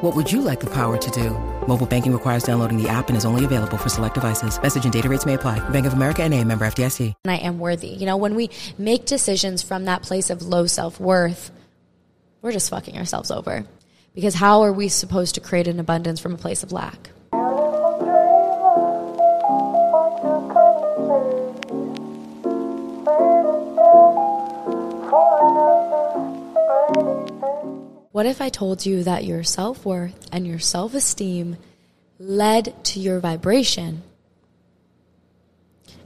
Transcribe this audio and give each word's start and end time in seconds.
What 0.00 0.16
would 0.16 0.32
you 0.32 0.40
like 0.40 0.60
the 0.60 0.70
power 0.70 0.96
to 0.96 1.10
do? 1.10 1.30
Mobile 1.66 1.86
banking 1.86 2.14
requires 2.14 2.42
downloading 2.42 2.82
the 2.82 2.88
app 2.88 3.08
and 3.08 3.18
is 3.18 3.26
only 3.26 3.44
available 3.44 3.76
for 3.76 3.90
select 3.90 4.14
devices. 4.14 4.60
Message 4.60 4.84
and 4.84 4.92
data 4.92 5.10
rates 5.10 5.26
may 5.26 5.34
apply. 5.34 5.58
Bank 5.68 5.84
of 5.84 5.92
America 5.92 6.22
and 6.22 6.32
a 6.32 6.42
member 6.42 6.64
FDIC. 6.64 7.12
And 7.24 7.30
I 7.30 7.36
am 7.36 7.58
worthy. 7.58 7.88
You 7.88 8.06
know, 8.06 8.16
when 8.16 8.34
we 8.34 8.48
make 8.78 9.04
decisions 9.04 9.62
from 9.62 9.84
that 9.84 10.02
place 10.02 10.30
of 10.30 10.40
low 10.40 10.64
self-worth, 10.64 11.50
we're 12.40 12.52
just 12.52 12.70
fucking 12.70 12.96
ourselves 12.96 13.30
over. 13.30 13.66
Because 14.14 14.34
how 14.34 14.62
are 14.62 14.72
we 14.72 14.88
supposed 14.88 15.34
to 15.34 15.42
create 15.42 15.68
an 15.68 15.78
abundance 15.78 16.18
from 16.18 16.32
a 16.32 16.38
place 16.38 16.62
of 16.62 16.72
lack? 16.72 17.10
What 28.20 28.26
if 28.26 28.42
I 28.42 28.50
told 28.50 28.84
you 28.84 29.04
that 29.04 29.24
your 29.24 29.42
self 29.42 29.86
worth 29.86 30.28
and 30.30 30.46
your 30.46 30.58
self 30.58 30.92
esteem 30.92 31.56
led 32.18 32.84
to 32.84 33.00
your 33.00 33.18
vibration? 33.18 34.02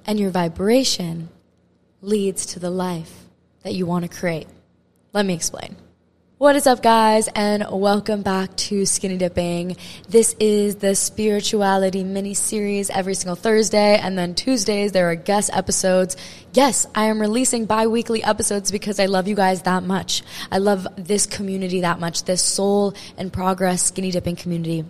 And 0.06 0.20
your 0.20 0.30
vibration 0.30 1.28
leads 2.02 2.46
to 2.46 2.60
the 2.60 2.70
life 2.70 3.24
that 3.64 3.74
you 3.74 3.84
want 3.84 4.04
to 4.04 4.16
create. 4.16 4.46
Let 5.12 5.26
me 5.26 5.34
explain. 5.34 5.74
What 6.44 6.56
is 6.56 6.66
up, 6.66 6.82
guys, 6.82 7.26
and 7.34 7.64
welcome 7.70 8.20
back 8.20 8.54
to 8.68 8.84
Skinny 8.84 9.16
Dipping. 9.16 9.78
This 10.10 10.36
is 10.38 10.74
the 10.74 10.94
spirituality 10.94 12.04
mini 12.04 12.34
series 12.34 12.90
every 12.90 13.14
single 13.14 13.34
Thursday, 13.34 13.96
and 13.96 14.18
then 14.18 14.34
Tuesdays 14.34 14.92
there 14.92 15.10
are 15.10 15.14
guest 15.14 15.48
episodes. 15.54 16.18
Yes, 16.52 16.86
I 16.94 17.06
am 17.06 17.18
releasing 17.18 17.64
bi 17.64 17.86
weekly 17.86 18.22
episodes 18.22 18.70
because 18.70 19.00
I 19.00 19.06
love 19.06 19.26
you 19.26 19.34
guys 19.34 19.62
that 19.62 19.84
much. 19.84 20.22
I 20.52 20.58
love 20.58 20.86
this 20.98 21.24
community 21.24 21.80
that 21.80 21.98
much, 21.98 22.24
this 22.24 22.42
Soul 22.42 22.92
In 23.16 23.30
Progress 23.30 23.82
skinny 23.82 24.10
dipping 24.10 24.36
community. 24.36 24.84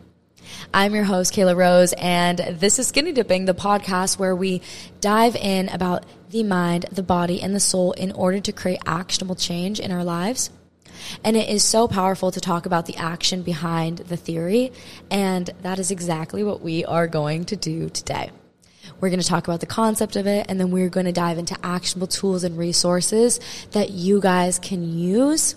I'm 0.74 0.92
your 0.92 1.04
host, 1.04 1.32
Kayla 1.32 1.54
Rose, 1.54 1.92
and 1.92 2.40
this 2.58 2.80
is 2.80 2.88
Skinny 2.88 3.12
Dipping, 3.12 3.44
the 3.44 3.54
podcast 3.54 4.18
where 4.18 4.34
we 4.34 4.60
dive 5.00 5.36
in 5.36 5.68
about 5.68 6.04
the 6.30 6.42
mind, 6.42 6.86
the 6.90 7.04
body, 7.04 7.40
and 7.40 7.54
the 7.54 7.60
soul 7.60 7.92
in 7.92 8.10
order 8.10 8.40
to 8.40 8.50
create 8.50 8.80
actionable 8.86 9.36
change 9.36 9.78
in 9.78 9.92
our 9.92 10.02
lives. 10.02 10.50
And 11.22 11.36
it 11.36 11.48
is 11.48 11.62
so 11.62 11.88
powerful 11.88 12.30
to 12.30 12.40
talk 12.40 12.66
about 12.66 12.86
the 12.86 12.96
action 12.96 13.42
behind 13.42 13.98
the 13.98 14.16
theory. 14.16 14.72
And 15.10 15.50
that 15.62 15.78
is 15.78 15.90
exactly 15.90 16.42
what 16.42 16.62
we 16.62 16.84
are 16.84 17.06
going 17.06 17.44
to 17.46 17.56
do 17.56 17.88
today. 17.88 18.30
We're 19.00 19.10
going 19.10 19.20
to 19.20 19.26
talk 19.26 19.48
about 19.48 19.60
the 19.60 19.66
concept 19.66 20.16
of 20.16 20.26
it, 20.26 20.46
and 20.48 20.60
then 20.60 20.70
we're 20.70 20.88
going 20.88 21.06
to 21.06 21.12
dive 21.12 21.38
into 21.38 21.56
actionable 21.62 22.06
tools 22.06 22.44
and 22.44 22.56
resources 22.56 23.40
that 23.72 23.90
you 23.90 24.20
guys 24.20 24.58
can 24.58 24.98
use 24.98 25.56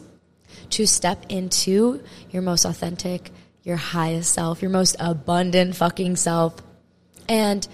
to 0.71 0.85
step 0.85 1.25
into 1.29 2.01
your 2.31 2.41
most 2.41 2.65
authentic, 2.65 3.31
your 3.63 3.75
highest 3.75 4.33
self, 4.33 4.61
your 4.61 4.71
most 4.71 4.95
abundant 4.99 5.75
fucking 5.75 6.15
self. 6.15 6.55
And 7.29 7.67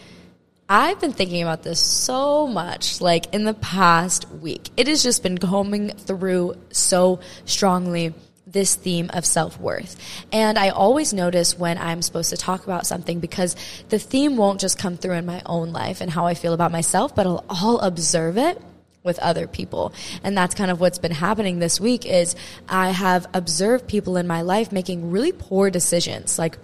I've 0.69 0.99
been 1.01 1.11
thinking 1.11 1.41
about 1.41 1.63
this 1.63 1.79
so 1.79 2.47
much, 2.47 3.01
like 3.01 3.33
in 3.33 3.43
the 3.43 3.53
past 3.53 4.29
week. 4.29 4.69
It 4.77 4.87
has 4.87 5.03
just 5.03 5.21
been 5.21 5.37
coming 5.37 5.89
through 5.89 6.55
so 6.71 7.19
strongly 7.45 8.13
this 8.47 8.75
theme 8.75 9.09
of 9.13 9.25
self 9.25 9.59
worth. 9.59 9.97
And 10.31 10.57
I 10.57 10.69
always 10.69 11.13
notice 11.13 11.57
when 11.57 11.77
I'm 11.77 12.01
supposed 12.01 12.29
to 12.29 12.37
talk 12.37 12.63
about 12.63 12.85
something 12.85 13.19
because 13.19 13.55
the 13.89 13.99
theme 13.99 14.37
won't 14.37 14.61
just 14.61 14.79
come 14.79 14.95
through 14.95 15.15
in 15.15 15.25
my 15.25 15.41
own 15.45 15.73
life 15.73 15.99
and 15.99 16.09
how 16.09 16.25
I 16.25 16.33
feel 16.33 16.53
about 16.53 16.71
myself, 16.71 17.13
but 17.13 17.25
I'll, 17.27 17.43
I'll 17.49 17.79
observe 17.79 18.37
it 18.37 18.61
with 19.03 19.19
other 19.19 19.47
people. 19.47 19.93
And 20.23 20.37
that's 20.37 20.55
kind 20.55 20.71
of 20.71 20.79
what's 20.79 20.99
been 20.99 21.11
happening 21.11 21.59
this 21.59 21.79
week 21.79 22.05
is 22.05 22.35
I 22.69 22.91
have 22.91 23.27
observed 23.33 23.87
people 23.87 24.15
in 24.15 24.27
my 24.27 24.41
life 24.41 24.71
making 24.71 25.11
really 25.11 25.33
poor 25.33 25.69
decisions. 25.69 26.39
Like 26.39 26.57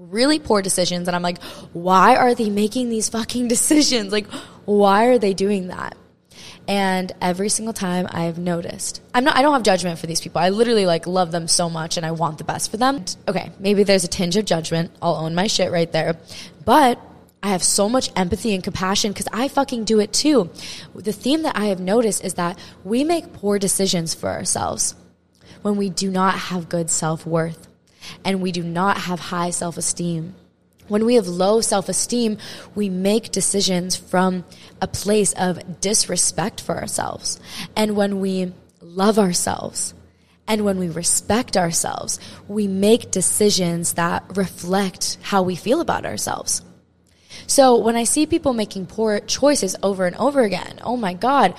really 0.00 0.38
poor 0.38 0.62
decisions 0.62 1.08
and 1.08 1.14
I'm 1.14 1.22
like, 1.22 1.42
why 1.72 2.16
are 2.16 2.34
they 2.34 2.50
making 2.50 2.88
these 2.88 3.08
fucking 3.08 3.48
decisions? 3.56 4.12
Like, 4.12 4.26
why 4.64 5.06
are 5.06 5.18
they 5.18 5.34
doing 5.34 5.68
that? 5.68 5.96
And 6.66 7.12
every 7.20 7.48
single 7.48 7.74
time 7.74 8.06
I've 8.10 8.38
noticed, 8.38 9.02
I'm 9.12 9.24
not, 9.24 9.36
I 9.36 9.42
don't 9.42 9.52
have 9.52 9.62
judgment 9.62 9.98
for 9.98 10.06
these 10.06 10.20
people. 10.20 10.40
I 10.40 10.50
literally 10.50 10.86
like 10.86 11.06
love 11.06 11.32
them 11.32 11.48
so 11.48 11.68
much 11.68 11.96
and 11.96 12.06
I 12.06 12.12
want 12.12 12.38
the 12.38 12.44
best 12.44 12.70
for 12.70 12.76
them. 12.76 13.04
Okay. 13.26 13.50
Maybe 13.58 13.82
there's 13.82 14.04
a 14.04 14.08
tinge 14.08 14.36
of 14.36 14.44
judgment. 14.44 14.92
I'll 15.02 15.16
own 15.16 15.34
my 15.34 15.48
shit 15.48 15.72
right 15.72 15.90
there. 15.90 16.16
But 16.64 17.00
I 17.42 17.48
have 17.48 17.62
so 17.62 17.88
much 17.88 18.10
empathy 18.16 18.54
and 18.54 18.62
compassion 18.62 19.12
because 19.12 19.28
I 19.32 19.48
fucking 19.48 19.84
do 19.84 19.98
it 19.98 20.12
too. 20.12 20.50
The 20.94 21.12
theme 21.12 21.42
that 21.42 21.56
I 21.56 21.66
have 21.66 21.80
noticed 21.80 22.24
is 22.24 22.34
that 22.34 22.58
we 22.84 23.02
make 23.02 23.32
poor 23.32 23.58
decisions 23.58 24.14
for 24.14 24.28
ourselves 24.28 24.94
when 25.62 25.76
we 25.76 25.90
do 25.90 26.10
not 26.10 26.34
have 26.34 26.68
good 26.68 26.90
self 26.90 27.26
worth 27.26 27.69
and 28.24 28.40
we 28.40 28.52
do 28.52 28.62
not 28.62 28.98
have 28.98 29.20
high 29.20 29.50
self 29.50 29.76
esteem. 29.76 30.34
When 30.88 31.04
we 31.04 31.14
have 31.14 31.28
low 31.28 31.60
self 31.60 31.88
esteem, 31.88 32.38
we 32.74 32.88
make 32.88 33.30
decisions 33.30 33.96
from 33.96 34.44
a 34.80 34.88
place 34.88 35.32
of 35.34 35.80
disrespect 35.80 36.60
for 36.60 36.76
ourselves. 36.76 37.38
And 37.76 37.96
when 37.96 38.20
we 38.20 38.52
love 38.80 39.18
ourselves, 39.18 39.94
and 40.48 40.64
when 40.64 40.78
we 40.78 40.88
respect 40.88 41.56
ourselves, 41.56 42.18
we 42.48 42.66
make 42.66 43.12
decisions 43.12 43.92
that 43.92 44.24
reflect 44.36 45.16
how 45.22 45.42
we 45.42 45.54
feel 45.54 45.80
about 45.80 46.04
ourselves. 46.04 46.62
So 47.46 47.76
when 47.76 47.94
I 47.94 48.02
see 48.02 48.26
people 48.26 48.52
making 48.52 48.86
poor 48.86 49.20
choices 49.20 49.76
over 49.80 50.06
and 50.06 50.16
over 50.16 50.40
again, 50.40 50.80
oh 50.82 50.96
my 50.96 51.14
God, 51.14 51.54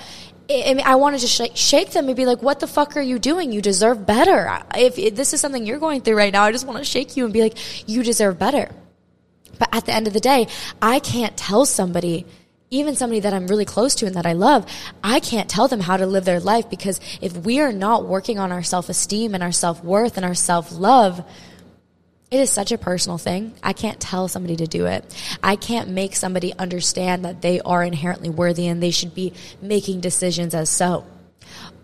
I, 0.52 0.74
mean, 0.74 0.86
I 0.86 0.96
want 0.96 1.16
to 1.16 1.20
just 1.20 1.34
shake, 1.34 1.52
shake 1.56 1.90
them 1.92 2.08
and 2.08 2.16
be 2.16 2.26
like, 2.26 2.42
what 2.42 2.60
the 2.60 2.66
fuck 2.66 2.96
are 2.96 3.02
you 3.02 3.18
doing? 3.18 3.52
You 3.52 3.62
deserve 3.62 4.06
better. 4.06 4.62
If, 4.74 4.98
if 4.98 5.14
this 5.14 5.32
is 5.32 5.40
something 5.40 5.66
you're 5.66 5.78
going 5.78 6.00
through 6.00 6.16
right 6.16 6.32
now, 6.32 6.44
I 6.44 6.52
just 6.52 6.66
want 6.66 6.78
to 6.78 6.84
shake 6.84 7.16
you 7.16 7.24
and 7.24 7.32
be 7.32 7.42
like, 7.42 7.88
you 7.88 8.02
deserve 8.02 8.38
better. 8.38 8.70
But 9.58 9.68
at 9.72 9.86
the 9.86 9.94
end 9.94 10.06
of 10.06 10.12
the 10.12 10.20
day, 10.20 10.48
I 10.80 10.98
can't 10.98 11.36
tell 11.36 11.64
somebody, 11.66 12.26
even 12.70 12.96
somebody 12.96 13.20
that 13.20 13.32
I'm 13.32 13.46
really 13.46 13.64
close 13.64 13.94
to 13.96 14.06
and 14.06 14.16
that 14.16 14.26
I 14.26 14.32
love, 14.32 14.66
I 15.04 15.20
can't 15.20 15.48
tell 15.48 15.68
them 15.68 15.80
how 15.80 15.96
to 15.96 16.06
live 16.06 16.24
their 16.24 16.40
life 16.40 16.68
because 16.68 17.00
if 17.20 17.36
we 17.36 17.60
are 17.60 17.72
not 17.72 18.06
working 18.06 18.38
on 18.38 18.50
our 18.52 18.62
self 18.62 18.88
esteem 18.88 19.34
and 19.34 19.42
our 19.42 19.52
self 19.52 19.82
worth 19.84 20.16
and 20.16 20.26
our 20.26 20.34
self 20.34 20.72
love, 20.72 21.24
it 22.32 22.40
is 22.40 22.50
such 22.50 22.72
a 22.72 22.78
personal 22.78 23.18
thing. 23.18 23.52
I 23.62 23.74
can't 23.74 24.00
tell 24.00 24.26
somebody 24.26 24.56
to 24.56 24.66
do 24.66 24.86
it. 24.86 25.04
I 25.42 25.54
can't 25.54 25.90
make 25.90 26.16
somebody 26.16 26.54
understand 26.58 27.26
that 27.26 27.42
they 27.42 27.60
are 27.60 27.84
inherently 27.84 28.30
worthy 28.30 28.68
and 28.68 28.82
they 28.82 28.90
should 28.90 29.14
be 29.14 29.34
making 29.60 30.00
decisions 30.00 30.54
as 30.54 30.70
so. 30.70 31.04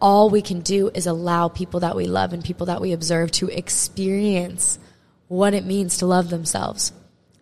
All 0.00 0.30
we 0.30 0.40
can 0.40 0.60
do 0.60 0.88
is 0.94 1.06
allow 1.06 1.48
people 1.48 1.80
that 1.80 1.94
we 1.94 2.06
love 2.06 2.32
and 2.32 2.42
people 2.42 2.66
that 2.66 2.80
we 2.80 2.92
observe 2.92 3.30
to 3.32 3.48
experience 3.48 4.78
what 5.26 5.52
it 5.52 5.66
means 5.66 5.98
to 5.98 6.06
love 6.06 6.30
themselves. 6.30 6.92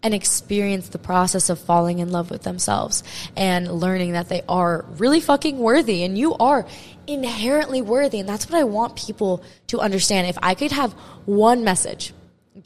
and 0.02 0.14
experience 0.14 0.90
the 0.90 0.98
process 0.98 1.48
of 1.48 1.58
falling 1.58 1.98
in 1.98 2.12
love 2.12 2.30
with 2.30 2.42
themselves 2.42 3.02
and 3.34 3.66
learning 3.72 4.12
that 4.12 4.28
they 4.28 4.40
are 4.48 4.84
really 4.98 5.20
fucking 5.20 5.58
worthy 5.58 6.04
and 6.04 6.16
you 6.16 6.34
are 6.34 6.64
inherently 7.08 7.82
worthy. 7.82 8.20
And 8.20 8.28
that's 8.28 8.48
what 8.48 8.60
I 8.60 8.64
want 8.64 8.94
people 8.94 9.42
to 9.68 9.80
understand. 9.80 10.28
If 10.28 10.38
I 10.42 10.54
could 10.54 10.70
have 10.70 10.92
one 11.24 11.64
message 11.64 12.12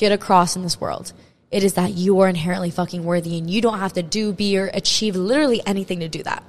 get 0.00 0.12
across 0.12 0.56
in 0.56 0.62
this 0.62 0.80
world, 0.80 1.12
it 1.50 1.62
is 1.62 1.74
that 1.74 1.92
you 1.92 2.20
are 2.20 2.28
inherently 2.28 2.70
fucking 2.70 3.04
worthy 3.04 3.36
and 3.36 3.50
you 3.50 3.60
don't 3.60 3.80
have 3.80 3.92
to 3.92 4.02
do, 4.02 4.32
be, 4.32 4.58
or 4.58 4.70
achieve 4.72 5.14
literally 5.14 5.60
anything 5.66 6.00
to 6.00 6.08
do 6.08 6.22
that. 6.22 6.42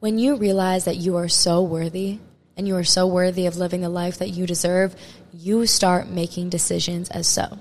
When 0.00 0.18
you 0.18 0.36
realize 0.36 0.86
that 0.86 0.96
you 0.96 1.16
are 1.16 1.28
so 1.28 1.62
worthy 1.62 2.18
and 2.56 2.66
you 2.66 2.74
are 2.74 2.84
so 2.84 3.06
worthy 3.06 3.46
of 3.46 3.56
living 3.56 3.80
the 3.80 3.88
life 3.88 4.18
that 4.18 4.30
you 4.30 4.44
deserve, 4.44 4.96
you 5.32 5.66
start 5.66 6.08
making 6.08 6.50
decisions 6.50 7.08
as 7.10 7.28
so. 7.28 7.58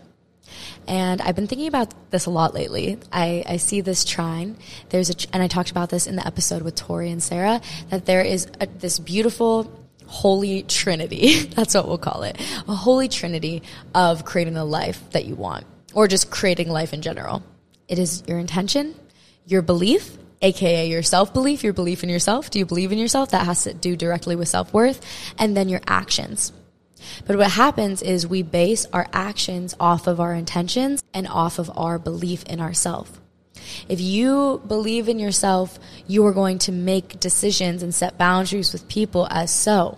And 0.88 1.22
I've 1.22 1.36
been 1.36 1.48
thinking 1.48 1.68
about 1.68 1.94
this 2.10 2.26
a 2.26 2.32
lot 2.32 2.54
lately. 2.56 2.98
I, 3.12 3.44
I 3.48 3.58
see 3.58 3.82
this 3.82 4.04
trine. 4.04 4.58
There's 4.90 5.10
a, 5.12 5.16
and 5.32 5.44
I 5.44 5.48
talked 5.48 5.70
about 5.70 5.90
this 5.90 6.08
in 6.08 6.16
the 6.16 6.26
episode 6.26 6.64
with 6.64 6.76
Tori 6.76 7.12
and 7.12 7.22
Sarah, 7.22 7.62
that 7.90 8.06
there 8.06 8.22
is 8.22 8.48
a, 8.60 8.66
this 8.66 8.98
beautiful 8.98 9.72
holy 10.08 10.64
trinity. 10.64 11.40
That's 11.56 11.74
what 11.76 11.88
we'll 11.88 11.98
call 11.98 12.24
it. 12.24 12.40
A 12.68 12.76
holy 12.76 13.08
trinity 13.08 13.64
of 13.94 14.26
creating 14.26 14.54
the 14.54 14.66
life 14.66 15.02
that 15.12 15.26
you 15.26 15.36
want 15.36 15.66
or 15.94 16.08
just 16.08 16.30
creating 16.30 16.70
life 16.70 16.94
in 16.94 17.02
general. 17.02 17.44
It 17.88 18.00
is 18.00 18.24
your 18.28 18.40
intention, 18.40 18.96
your 19.46 19.62
belief, 19.62 20.18
aka 20.42 20.88
your 20.88 21.04
self 21.04 21.34
belief, 21.34 21.64
your 21.64 21.74
belief 21.74 22.04
in 22.04 22.10
yourself. 22.10 22.50
Do 22.50 22.60
you 22.60 22.66
believe 22.66 22.92
in 22.92 22.98
yourself? 22.98 23.32
That 23.32 23.46
has 23.46 23.64
to 23.64 23.74
do 23.74 23.96
directly 23.96 24.36
with 24.36 24.48
self 24.48 24.74
worth. 24.74 25.02
And 25.38 25.56
then 25.56 25.70
your 25.70 25.82
actions. 25.88 26.52
But 27.26 27.38
what 27.38 27.52
happens 27.52 28.02
is 28.02 28.26
we 28.26 28.42
base 28.42 28.88
our 28.92 29.08
actions 29.14 29.76
off 29.80 30.08
of 30.08 30.20
our 30.20 30.34
intentions 30.34 31.04
and 31.14 31.28
off 31.28 31.60
of 31.60 31.72
our 31.76 32.00
belief 32.00 32.44
in 32.46 32.60
ourself. 32.60 33.22
If 33.88 34.02
you 34.02 34.62
believe 34.68 35.10
in 35.10 35.20
yourself, 35.20 35.80
you 36.08 36.26
are 36.26 36.34
going 36.34 36.60
to 36.60 36.72
make 36.72 37.20
decisions 37.20 37.84
and 37.84 37.94
set 37.94 38.18
boundaries 38.18 38.74
with 38.74 38.88
people 38.88 39.28
as 39.30 39.52
so. 39.52 39.98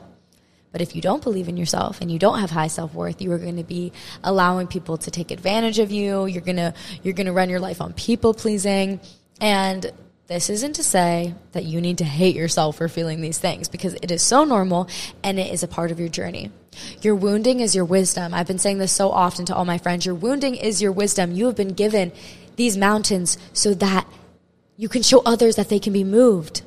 But 0.71 0.81
if 0.81 0.95
you 0.95 1.01
don't 1.01 1.23
believe 1.23 1.47
in 1.47 1.57
yourself 1.57 2.01
and 2.01 2.11
you 2.11 2.19
don't 2.19 2.39
have 2.39 2.51
high 2.51 2.67
self-worth, 2.67 3.21
you 3.21 3.31
are 3.31 3.39
going 3.39 3.57
to 3.57 3.63
be 3.63 3.91
allowing 4.23 4.67
people 4.67 4.97
to 4.97 5.09
take 5.09 5.31
advantage 5.31 5.79
of 5.79 5.91
you. 5.91 6.25
You're 6.25 6.41
going 6.41 6.57
to 6.57 6.73
you're 7.03 7.13
going 7.13 7.27
to 7.27 7.33
run 7.33 7.49
your 7.49 7.59
life 7.59 7.81
on 7.81 7.93
people 7.93 8.33
pleasing 8.33 8.99
and 9.39 9.91
this 10.27 10.49
isn't 10.49 10.73
to 10.73 10.83
say 10.83 11.33
that 11.53 11.63
you 11.63 11.79
need 11.79 11.99
to 11.99 12.03
hate 12.03 12.35
yourself 12.35 12.77
for 12.77 12.89
feeling 12.89 13.21
these 13.21 13.37
things 13.37 13.69
because 13.69 13.93
it 13.93 14.11
is 14.11 14.21
so 14.21 14.43
normal 14.43 14.89
and 15.23 15.39
it 15.39 15.53
is 15.53 15.63
a 15.63 15.69
part 15.69 15.89
of 15.89 16.01
your 16.01 16.09
journey. 16.09 16.51
Your 17.01 17.15
wounding 17.15 17.61
is 17.61 17.73
your 17.73 17.85
wisdom. 17.85 18.33
I've 18.33 18.45
been 18.45 18.59
saying 18.59 18.79
this 18.79 18.91
so 18.91 19.09
often 19.09 19.45
to 19.45 19.55
all 19.55 19.63
my 19.63 19.77
friends. 19.77 20.05
Your 20.05 20.15
wounding 20.15 20.55
is 20.55 20.81
your 20.81 20.91
wisdom. 20.91 21.31
You 21.31 21.45
have 21.45 21.55
been 21.55 21.73
given 21.73 22.11
these 22.57 22.75
mountains 22.75 23.37
so 23.53 23.73
that 23.75 24.05
you 24.75 24.89
can 24.89 25.01
show 25.01 25.21
others 25.25 25.55
that 25.55 25.69
they 25.69 25.79
can 25.79 25.93
be 25.93 26.03
moved. 26.03 26.63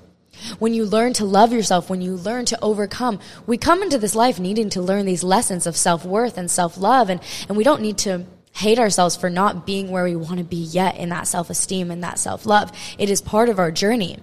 When 0.58 0.72
you 0.72 0.86
learn 0.86 1.12
to 1.14 1.24
love 1.24 1.52
yourself, 1.52 1.90
when 1.90 2.00
you 2.00 2.14
learn 2.16 2.46
to 2.46 2.58
overcome, 2.62 3.20
we 3.46 3.58
come 3.58 3.82
into 3.82 3.98
this 3.98 4.14
life 4.14 4.40
needing 4.40 4.70
to 4.70 4.80
learn 4.80 5.04
these 5.04 5.22
lessons 5.22 5.66
of 5.66 5.76
self 5.76 6.04
worth 6.04 6.38
and 6.38 6.50
self 6.50 6.78
love, 6.78 7.10
and, 7.10 7.20
and 7.48 7.58
we 7.58 7.64
don't 7.64 7.82
need 7.82 7.98
to 7.98 8.24
hate 8.52 8.78
ourselves 8.78 9.16
for 9.16 9.30
not 9.30 9.66
being 9.66 9.90
where 9.90 10.04
we 10.04 10.16
want 10.16 10.38
to 10.38 10.44
be 10.44 10.56
yet 10.56 10.96
in 10.96 11.10
that 11.10 11.26
self 11.26 11.50
esteem 11.50 11.90
and 11.90 12.02
that 12.02 12.18
self 12.18 12.46
love. 12.46 12.72
It 12.98 13.10
is 13.10 13.20
part 13.20 13.48
of 13.48 13.58
our 13.58 13.70
journey. 13.70 14.18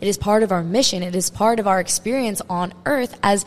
It 0.00 0.08
is 0.08 0.18
part 0.18 0.42
of 0.42 0.52
our 0.52 0.62
mission. 0.62 1.02
It 1.02 1.14
is 1.14 1.30
part 1.30 1.60
of 1.60 1.66
our 1.66 1.80
experience 1.80 2.42
on 2.50 2.74
earth 2.84 3.18
as 3.22 3.44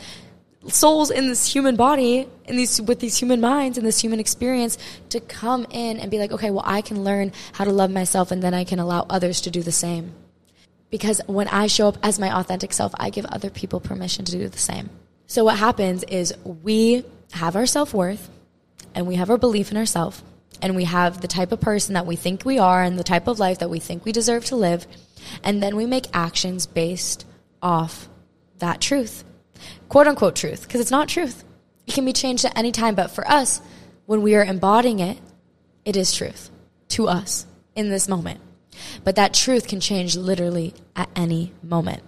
souls 0.68 1.10
in 1.10 1.28
this 1.28 1.46
human 1.46 1.76
body, 1.76 2.28
in 2.46 2.56
these 2.56 2.80
with 2.80 3.00
these 3.00 3.18
human 3.18 3.40
minds 3.40 3.78
and 3.78 3.86
this 3.86 4.00
human 4.00 4.20
experience 4.20 4.78
to 5.10 5.20
come 5.20 5.66
in 5.70 5.98
and 5.98 6.10
be 6.10 6.18
like, 6.18 6.32
okay, 6.32 6.50
well, 6.50 6.64
I 6.64 6.80
can 6.80 7.04
learn 7.04 7.32
how 7.52 7.64
to 7.64 7.72
love 7.72 7.90
myself 7.90 8.30
and 8.30 8.42
then 8.42 8.54
I 8.54 8.64
can 8.64 8.78
allow 8.78 9.06
others 9.08 9.40
to 9.42 9.50
do 9.50 9.62
the 9.62 9.72
same. 9.72 10.12
Because 10.90 11.20
when 11.26 11.48
I 11.48 11.66
show 11.66 11.88
up 11.88 11.98
as 12.02 12.18
my 12.18 12.38
authentic 12.38 12.72
self, 12.72 12.94
I 12.98 13.10
give 13.10 13.24
other 13.26 13.50
people 13.50 13.80
permission 13.80 14.24
to 14.26 14.32
do 14.32 14.48
the 14.48 14.58
same. 14.58 14.90
So 15.26 15.44
what 15.44 15.58
happens 15.58 16.04
is 16.04 16.32
we 16.44 17.04
have 17.32 17.56
our 17.56 17.66
self-worth 17.66 18.30
and 18.94 19.06
we 19.06 19.16
have 19.16 19.30
our 19.30 19.38
belief 19.38 19.70
in 19.70 19.76
ourselves 19.76 20.22
and 20.62 20.76
we 20.76 20.84
have 20.84 21.20
the 21.20 21.28
type 21.28 21.50
of 21.52 21.60
person 21.60 21.94
that 21.94 22.06
we 22.06 22.16
think 22.16 22.44
we 22.44 22.58
are 22.58 22.82
and 22.82 22.98
the 22.98 23.04
type 23.04 23.26
of 23.26 23.38
life 23.38 23.58
that 23.58 23.70
we 23.70 23.80
think 23.80 24.04
we 24.04 24.12
deserve 24.12 24.44
to 24.46 24.56
live. 24.56 24.86
And 25.42 25.62
then 25.62 25.74
we 25.76 25.86
make 25.86 26.06
actions 26.12 26.66
based 26.66 27.26
off 27.60 28.08
that 28.58 28.80
truth, 28.80 29.24
quote 29.88 30.06
unquote 30.06 30.36
truth, 30.36 30.62
because 30.62 30.80
it's 30.80 30.90
not 30.90 31.08
truth. 31.08 31.44
It 31.86 31.94
can 31.94 32.04
be 32.04 32.12
changed 32.12 32.44
at 32.44 32.56
any 32.56 32.72
time. 32.72 32.94
But 32.94 33.10
for 33.10 33.26
us, 33.28 33.60
when 34.06 34.22
we 34.22 34.34
are 34.34 34.44
embodying 34.44 35.00
it, 35.00 35.18
it 35.84 35.96
is 35.96 36.12
truth 36.12 36.50
to 36.88 37.08
us 37.08 37.46
in 37.74 37.90
this 37.90 38.08
moment. 38.08 38.40
But 39.04 39.16
that 39.16 39.34
truth 39.34 39.68
can 39.68 39.80
change 39.80 40.16
literally 40.16 40.74
at 40.96 41.08
any 41.14 41.52
moment. 41.62 42.02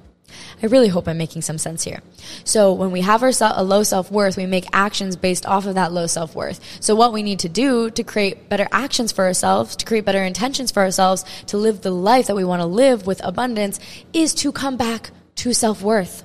I 0.63 0.67
really 0.67 0.89
hope 0.89 1.07
I'm 1.07 1.19
making 1.19 1.43
some 1.43 1.59
sense 1.59 1.85
here. 1.85 2.03
So 2.45 2.73
when 2.73 2.91
we 2.91 3.03
have 3.03 3.23
our 3.23 3.31
a 3.41 3.63
low 3.63 3.83
self-worth, 3.85 4.37
we 4.37 4.47
make 4.47 4.67
actions 4.73 5.15
based 5.15 5.47
off 5.47 5.67
of 5.67 5.77
that 5.77 5.93
low 5.93 6.07
self-worth. 6.07 6.61
So 6.81 6.95
what 6.95 7.13
we 7.13 7.23
need 7.23 7.41
to 7.41 7.49
do 7.49 7.91
to 7.91 8.03
create 8.03 8.49
better 8.49 8.67
actions 8.73 9.13
for 9.13 9.25
ourselves, 9.25 9.77
to 9.77 9.87
create 9.87 10.05
better 10.05 10.23
intentions 10.23 10.73
for 10.73 10.83
ourselves, 10.83 11.25
to 11.47 11.59
live 11.59 11.83
the 11.83 11.93
life 11.93 12.27
that 12.27 12.37
we 12.37 12.45
want 12.45 12.61
to 12.61 12.67
live 12.67 13.07
with 13.07 13.25
abundance 13.25 13.79
is 14.13 14.35
to 14.35 14.51
come 14.51 14.77
back 14.77 15.11
to 15.37 15.53
self-worth. 15.53 16.25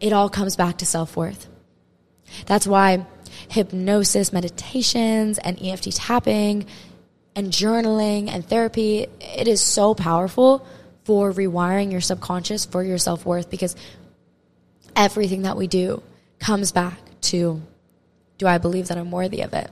It 0.00 0.12
all 0.12 0.28
comes 0.28 0.56
back 0.56 0.78
to 0.78 0.86
self-worth. 0.86 1.48
That's 2.46 2.66
why 2.66 3.06
hypnosis, 3.48 4.32
meditations, 4.32 5.38
and 5.38 5.60
EFT 5.62 5.92
tapping 5.92 6.66
and 7.34 7.52
journaling 7.52 8.28
and 8.28 8.46
therapy, 8.46 9.06
it 9.20 9.46
is 9.46 9.60
so 9.60 9.94
powerful 9.94 10.66
for 11.04 11.32
rewiring 11.32 11.92
your 11.92 12.00
subconscious 12.00 12.64
for 12.64 12.82
your 12.82 12.98
self 12.98 13.24
worth 13.24 13.50
because 13.50 13.76
everything 14.96 15.42
that 15.42 15.56
we 15.56 15.66
do 15.66 16.02
comes 16.38 16.72
back 16.72 16.98
to 17.20 17.62
do 18.38 18.46
I 18.46 18.58
believe 18.58 18.88
that 18.88 18.98
I'm 18.98 19.10
worthy 19.10 19.42
of 19.42 19.54
it? 19.54 19.70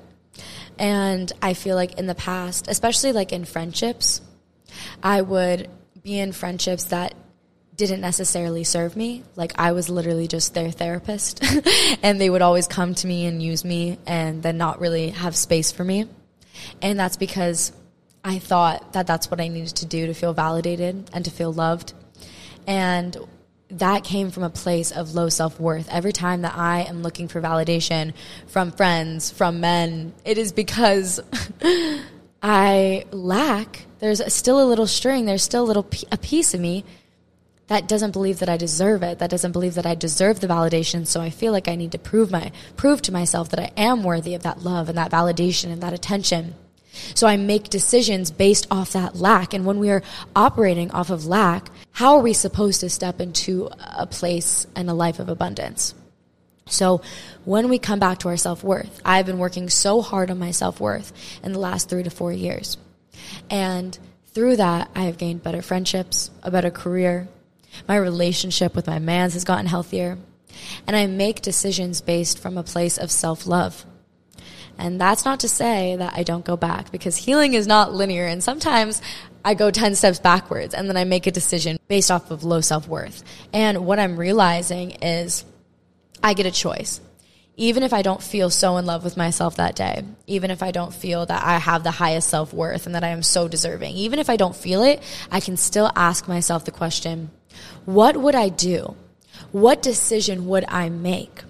And 0.79 1.31
I 1.43 1.55
feel 1.55 1.77
like 1.77 1.99
in 1.99 2.07
the 2.07 2.15
past, 2.15 2.69
especially 2.69 3.13
like 3.13 3.33
in 3.33 3.45
friendships, 3.45 4.21
I 5.03 5.23
would 5.23 5.69
be 6.03 6.19
in 6.19 6.33
friendships 6.33 6.85
that 6.87 7.15
didn't 7.77 8.01
necessarily 8.01 8.65
serve 8.65 8.97
me. 8.97 9.25
Like 9.37 9.53
I 9.57 9.73
was 9.73 9.89
literally 9.89 10.29
just 10.29 10.55
their 10.55 10.71
therapist 10.71 11.43
and 12.03 12.21
they 12.21 12.31
would 12.31 12.43
always 12.43 12.67
come 12.67 12.95
to 12.97 13.07
me 13.07 13.27
and 13.27 13.43
use 13.43 13.65
me 13.65 13.99
and 14.07 14.43
then 14.43 14.57
not 14.57 14.81
really 14.81 15.11
have 15.11 15.35
space 15.35 15.73
for 15.73 15.85
me. 15.85 16.07
And 16.81 16.99
that's 16.99 17.17
because 17.17 17.73
I 18.25 18.39
thought 18.39 18.93
that 18.93 19.07
that's 19.07 19.31
what 19.31 19.41
I 19.41 19.49
needed 19.49 19.77
to 19.77 19.87
do 19.87 20.07
to 20.07 20.15
feel 20.15 20.33
validated 20.33 21.11
and 21.13 21.25
to 21.25 21.31
feel 21.31 21.53
loved. 21.53 21.95
And 22.67 23.17
that 23.71 24.05
came 24.05 24.31
from 24.31 24.45
a 24.45 24.51
place 24.51 24.93
of 24.93 25.15
low 25.15 25.29
self 25.29 25.59
worth. 25.59 25.89
Every 25.91 26.13
time 26.13 26.43
that 26.43 26.57
I 26.57 26.83
am 26.83 27.03
looking 27.03 27.29
for 27.29 27.41
validation 27.41 28.15
from 28.47 28.71
friends, 28.71 29.31
from 29.31 29.61
men, 29.61 30.15
it 30.25 30.39
is 30.39 30.53
because 30.53 31.21
I 32.43 33.05
lack. 33.11 33.87
There's 33.99 34.33
still 34.33 34.63
a 34.63 34.67
little 34.67 34.87
string. 34.87 35.25
There's 35.25 35.43
still 35.43 35.65
a 35.65 35.67
little 35.67 35.89
a 36.13 36.17
piece 36.17 36.55
of 36.55 36.61
me 36.61 36.85
that 37.67 37.89
doesn't 37.89 38.13
believe 38.13 38.41
that 38.41 38.49
I 38.49 38.57
deserve 38.57 39.03
it. 39.03 39.19
That 39.19 39.31
doesn't 39.31 39.53
believe 39.53 39.75
that 39.75 39.87
I 39.87 39.95
deserve 39.95 40.41
the 40.41 40.47
validation. 40.47 41.07
So 41.07 41.21
I 41.21 41.31
feel 41.31 41.53
like 41.53 41.69
I 41.69 41.77
need 41.77 41.93
to 41.93 41.99
prove 41.99 42.31
my 42.31 42.53
prove 42.77 43.01
to 43.03 43.13
myself 43.13 43.49
that 43.51 43.61
I 43.61 43.71
am 43.77 44.03
worthy 44.03 44.35
of 44.35 44.43
that 44.43 44.63
love 44.63 44.89
and 44.89 44.99
that 44.99 45.11
validation 45.11 45.73
and 45.73 45.83
that 45.83 45.95
attention. 45.95 46.55
So 47.15 47.27
I 47.27 47.37
make 47.37 47.71
decisions 47.71 48.31
based 48.31 48.67
off 48.71 48.93
that 48.93 49.17
lack. 49.17 49.55
And 49.55 49.65
when 49.65 49.79
we 49.79 49.91
are 49.91 50.03
operating 50.37 50.91
off 50.93 51.11
of 51.11 51.27
lack, 51.27 51.71
how 51.93 52.17
are 52.17 52.23
we 52.23 52.33
supposed 52.33 52.81
to 52.81 52.91
step 52.91 53.21
into 53.21 53.71
a 53.97 54.07
place 54.07 54.67
and 54.77 54.89
a 54.89 54.95
life 54.95 55.19
of 55.19 55.29
abundance? 55.29 55.95
So 56.67 57.03
when 57.45 57.69
we 57.69 57.79
come 57.79 57.99
back 57.99 58.19
to 58.21 58.29
our 58.29 58.37
self 58.37 58.63
worth, 58.63 59.01
I've 59.05 59.27
been 59.27 59.39
working 59.39 59.69
so 59.69 60.03
hard 60.03 60.31
on 60.31 60.39
my 60.39 60.51
self 60.51 60.81
worth 60.81 61.13
in 61.43 61.53
the 61.53 61.59
last 61.59 61.89
three 61.89 62.03
to 62.03 62.11
four 62.11 62.33
years. 62.33 62.77
And 63.51 63.99
through 64.27 64.57
that, 64.57 64.91
I 64.95 65.03
have 65.03 65.19
gained 65.19 65.43
better 65.43 65.63
friendships, 65.63 66.31
a 66.43 66.51
better 66.51 66.71
career. 66.71 67.29
My 67.89 67.97
relationship 67.97 68.75
with 68.75 68.87
my 68.87 68.99
mans 68.99 69.35
has 69.35 69.45
gotten 69.45 69.67
healthier. 69.67 70.19
And 70.87 70.95
I 70.95 71.07
make 71.07 71.43
decisions 71.43 72.01
based 72.01 72.39
from 72.39 72.57
a 72.57 72.63
place 72.63 72.99
of 72.99 73.11
self 73.11 73.47
love. 73.47 73.85
And 74.79 75.01
that's 75.01 75.25
not 75.25 75.41
to 75.41 75.49
say 75.49 75.97
that 75.97 76.15
I 76.17 76.23
don't 76.23 76.45
go 76.45 76.57
back 76.57 76.91
because 76.91 77.17
healing 77.17 77.55
is 77.55 77.67
not 77.67 77.93
linear. 77.93 78.27
And 78.27 78.43
sometimes 78.43 79.01
I 79.45 79.55
go 79.55 79.71
10 79.71 79.95
steps 79.95 80.19
backwards 80.19 80.75
and 80.75 80.89
then 80.89 80.97
I 80.97 81.05
make 81.05 81.27
a 81.27 81.31
decision 81.31 81.79
based 81.87 82.11
off 82.11 82.31
of 82.31 82.45
low 82.45 82.61
self 82.61 82.89
worth. 82.89 83.23
And 83.53 83.87
what 83.87 83.99
I'm 83.99 84.17
realizing 84.17 84.93
is 85.03 85.45
I 86.23 86.35
get 86.35 86.47
a 86.47 86.51
choice. 86.51 87.01
Even 87.57 87.85
if 87.85 87.93
I 87.93 88.03
don't 88.03 88.23
feel 88.23 88.51
so 88.51 88.79
in 88.79 88.87
love 88.87 89.05
with 89.05 89.17
myself 89.17 89.57
that 89.57 89.77
day, 89.77 90.03
even 90.27 90.51
if 90.51 90.61
I 90.61 90.73
don't 90.73 90.93
feel 90.93 91.25
that 91.27 91.45
I 91.45 91.59
have 91.59 91.85
the 91.85 91.93
highest 91.93 92.29
self 92.29 92.53
worth 92.53 92.87
and 92.87 92.97
that 92.97 93.05
I 93.05 93.09
am 93.09 93.23
so 93.23 93.47
deserving, 93.47 93.95
even 93.95 94.19
if 94.19 94.29
I 94.29 94.37
don't 94.37 94.57
feel 94.57 94.83
it, 94.83 95.01
I 95.31 95.39
can 95.39 95.57
still 95.57 95.93
ask 95.95 96.27
myself 96.27 96.65
the 96.65 96.73
question, 96.73 97.31
what 97.85 98.17
would 98.17 98.35
I 98.35 98.49
do? 98.49 98.97
What 99.53 99.83
decision 99.83 100.47
would 100.47 100.65
I 100.69 100.89
make 100.89 101.43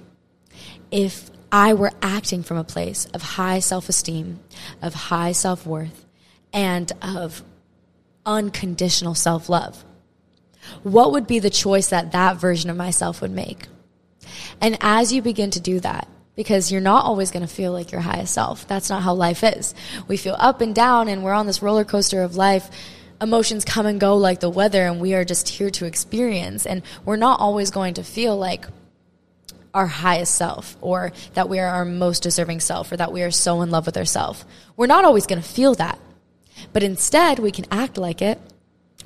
if 0.91 1.31
I 1.51 1.75
were 1.75 1.93
acting 2.03 2.43
from 2.43 2.57
a 2.57 2.65
place 2.65 3.07
of 3.07 3.23
high 3.23 3.61
self 3.61 3.89
esteem, 3.89 4.41
of 4.83 4.95
high 4.95 5.33
self 5.33 5.67
worth, 5.67 6.05
and 6.53 6.91
of 7.03 7.43
unconditional 8.27 9.15
self 9.15 9.49
love? 9.49 9.85
What 10.83 11.13
would 11.13 11.27
be 11.27 11.39
the 11.39 11.51
choice 11.51 11.89
that 11.89 12.13
that 12.13 12.37
version 12.39 12.71
of 12.71 12.77
myself 12.77 13.21
would 13.21 13.31
make? 13.31 13.69
And 14.61 14.79
as 14.81 15.13
you 15.13 15.23
begin 15.23 15.51
to 15.51 15.61
do 15.61 15.81
that, 15.81 16.09
because 16.37 16.73
you're 16.73 16.81
not 16.81 17.05
always 17.05 17.31
going 17.31 17.47
to 17.47 17.53
feel 17.53 17.73
like 17.73 17.93
your 17.93 18.01
highest 18.01 18.35
self. 18.35 18.67
That's 18.67 18.91
not 18.91 19.03
how 19.03 19.15
life 19.15 19.45
is. 19.45 19.75
We 20.09 20.17
feel 20.17 20.37
up 20.39 20.61
and 20.61 20.75
down 20.75 21.09
and 21.09 21.23
we're 21.23 21.33
on 21.33 21.47
this 21.47 21.63
roller 21.63 21.85
coaster 21.85 22.23
of 22.23 22.37
life. 22.37 22.69
Emotions 23.21 23.65
come 23.65 23.87
and 23.87 24.01
go 24.01 24.17
like 24.17 24.41
the 24.41 24.51
weather 24.51 24.87
and 24.87 25.01
we 25.01 25.15
are 25.15 25.25
just 25.25 25.49
here 25.49 25.71
to 25.71 25.87
experience. 25.87 26.67
And 26.67 26.83
we're 27.05 27.17
not 27.17 27.41
always 27.41 27.71
going 27.71 27.95
to 27.95 28.05
feel 28.05 28.37
like 28.37 28.67
our 29.73 29.87
highest 29.87 30.35
self 30.35 30.77
or 30.81 31.13
that 31.35 31.49
we 31.49 31.59
are 31.59 31.69
our 31.69 31.85
most 31.85 32.23
deserving 32.23 32.61
self 32.61 32.93
or 32.93 32.97
that 32.97 33.13
we 33.13 33.23
are 33.23 33.31
so 33.31 33.61
in 33.63 33.71
love 33.71 33.87
with 33.87 33.97
ourselves. 33.97 34.45
We're 34.77 34.87
not 34.87 35.05
always 35.05 35.27
going 35.27 35.43
to 35.43 35.49
feel 35.49 35.75
that. 35.75 35.99
But 36.73 36.83
instead, 36.83 37.39
we 37.39 37.51
can 37.51 37.67
act 37.71 37.99
like 37.99 38.23
it. 38.23 38.41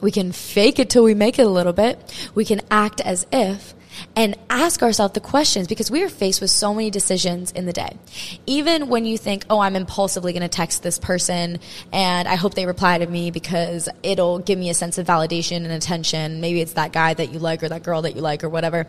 We 0.00 0.11
can 0.11 0.33
fake 0.33 0.79
it 0.79 0.91
till 0.91 1.03
we 1.03 1.15
make 1.15 1.38
it 1.38 1.47
a 1.47 1.49
little 1.49 1.73
bit. 1.73 2.31
We 2.35 2.45
can 2.45 2.61
act 2.71 3.00
as 3.00 3.27
if 3.33 3.75
and 4.17 4.37
ask 4.50 4.83
ourselves 4.83 5.14
the 5.14 5.21
questions 5.21 5.69
because 5.69 5.90
we 5.90 6.02
are 6.02 6.09
faced 6.09 6.40
with 6.40 6.50
so 6.50 6.75
many 6.75 6.90
decisions 6.90 7.52
in 7.52 7.67
the 7.67 7.73
day. 7.73 7.97
Even 8.47 8.88
when 8.88 9.05
you 9.05 9.19
think, 9.19 9.45
oh, 9.50 9.59
I'm 9.61 9.76
impulsively 9.76 10.33
going 10.33 10.43
to 10.43 10.49
text 10.49 10.83
this 10.83 10.99
person 10.99 11.59
and 11.93 12.28
I 12.28 12.35
hope 12.35 12.55
they 12.55 12.67
reply 12.67 12.99
to 12.99 13.07
me 13.07 13.31
because 13.31 13.88
it'll 14.02 14.38
give 14.38 14.59
me 14.59 14.71
a 14.71 14.75
sense 14.75 14.99
of 14.99 15.07
validation 15.07 15.57
and 15.57 15.73
attention. 15.73 16.40
Maybe 16.40 16.61
it's 16.61 16.75
that 16.75 16.93
guy 16.93 17.14
that 17.14 17.33
you 17.33 17.38
like 17.38 17.62
or 17.62 17.69
that 17.69 17.83
girl 17.83 18.02
that 18.02 18.14
you 18.14 18.21
like 18.21 18.45
or 18.45 18.49
whatever. 18.49 18.87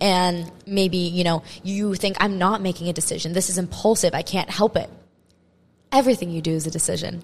And 0.00 0.50
maybe, 0.66 0.98
you 0.98 1.24
know, 1.24 1.42
you 1.62 1.94
think, 1.94 2.16
I'm 2.20 2.38
not 2.38 2.60
making 2.60 2.88
a 2.88 2.92
decision. 2.92 3.32
This 3.32 3.50
is 3.50 3.58
impulsive. 3.58 4.14
I 4.14 4.22
can't 4.22 4.50
help 4.50 4.76
it. 4.76 4.90
Everything 5.92 6.30
you 6.30 6.40
do 6.40 6.52
is 6.52 6.66
a 6.66 6.70
decision. 6.70 7.22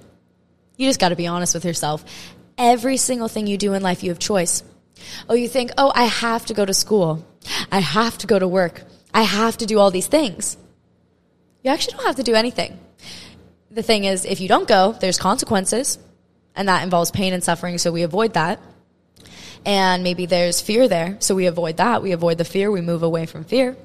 You 0.76 0.88
just 0.88 1.00
got 1.00 1.10
to 1.10 1.16
be 1.16 1.26
honest 1.26 1.54
with 1.54 1.64
yourself. 1.64 2.04
Every 2.58 2.96
single 2.96 3.28
thing 3.28 3.46
you 3.46 3.58
do 3.58 3.74
in 3.74 3.82
life, 3.82 4.02
you 4.02 4.10
have 4.10 4.18
choice. 4.18 4.62
Oh, 5.28 5.34
you 5.34 5.48
think, 5.48 5.70
oh, 5.78 5.92
I 5.94 6.04
have 6.04 6.46
to 6.46 6.54
go 6.54 6.64
to 6.64 6.74
school. 6.74 7.24
I 7.70 7.80
have 7.80 8.18
to 8.18 8.26
go 8.26 8.38
to 8.38 8.48
work. 8.48 8.82
I 9.12 9.22
have 9.22 9.58
to 9.58 9.66
do 9.66 9.78
all 9.78 9.90
these 9.90 10.06
things. 10.06 10.56
You 11.62 11.70
actually 11.70 11.96
don't 11.96 12.06
have 12.06 12.16
to 12.16 12.22
do 12.22 12.34
anything. 12.34 12.78
The 13.70 13.82
thing 13.82 14.04
is, 14.04 14.24
if 14.24 14.40
you 14.40 14.48
don't 14.48 14.68
go, 14.68 14.92
there's 14.92 15.18
consequences, 15.18 15.98
and 16.54 16.68
that 16.68 16.82
involves 16.82 17.10
pain 17.10 17.32
and 17.32 17.42
suffering, 17.42 17.78
so 17.78 17.92
we 17.92 18.02
avoid 18.02 18.34
that. 18.34 18.60
And 19.64 20.02
maybe 20.04 20.26
there's 20.26 20.60
fear 20.60 20.86
there, 20.86 21.16
so 21.20 21.34
we 21.34 21.46
avoid 21.46 21.78
that. 21.78 22.02
We 22.02 22.12
avoid 22.12 22.38
the 22.38 22.44
fear, 22.44 22.70
we 22.70 22.80
move 22.80 23.02
away 23.02 23.26
from 23.26 23.44
fear. 23.44 23.76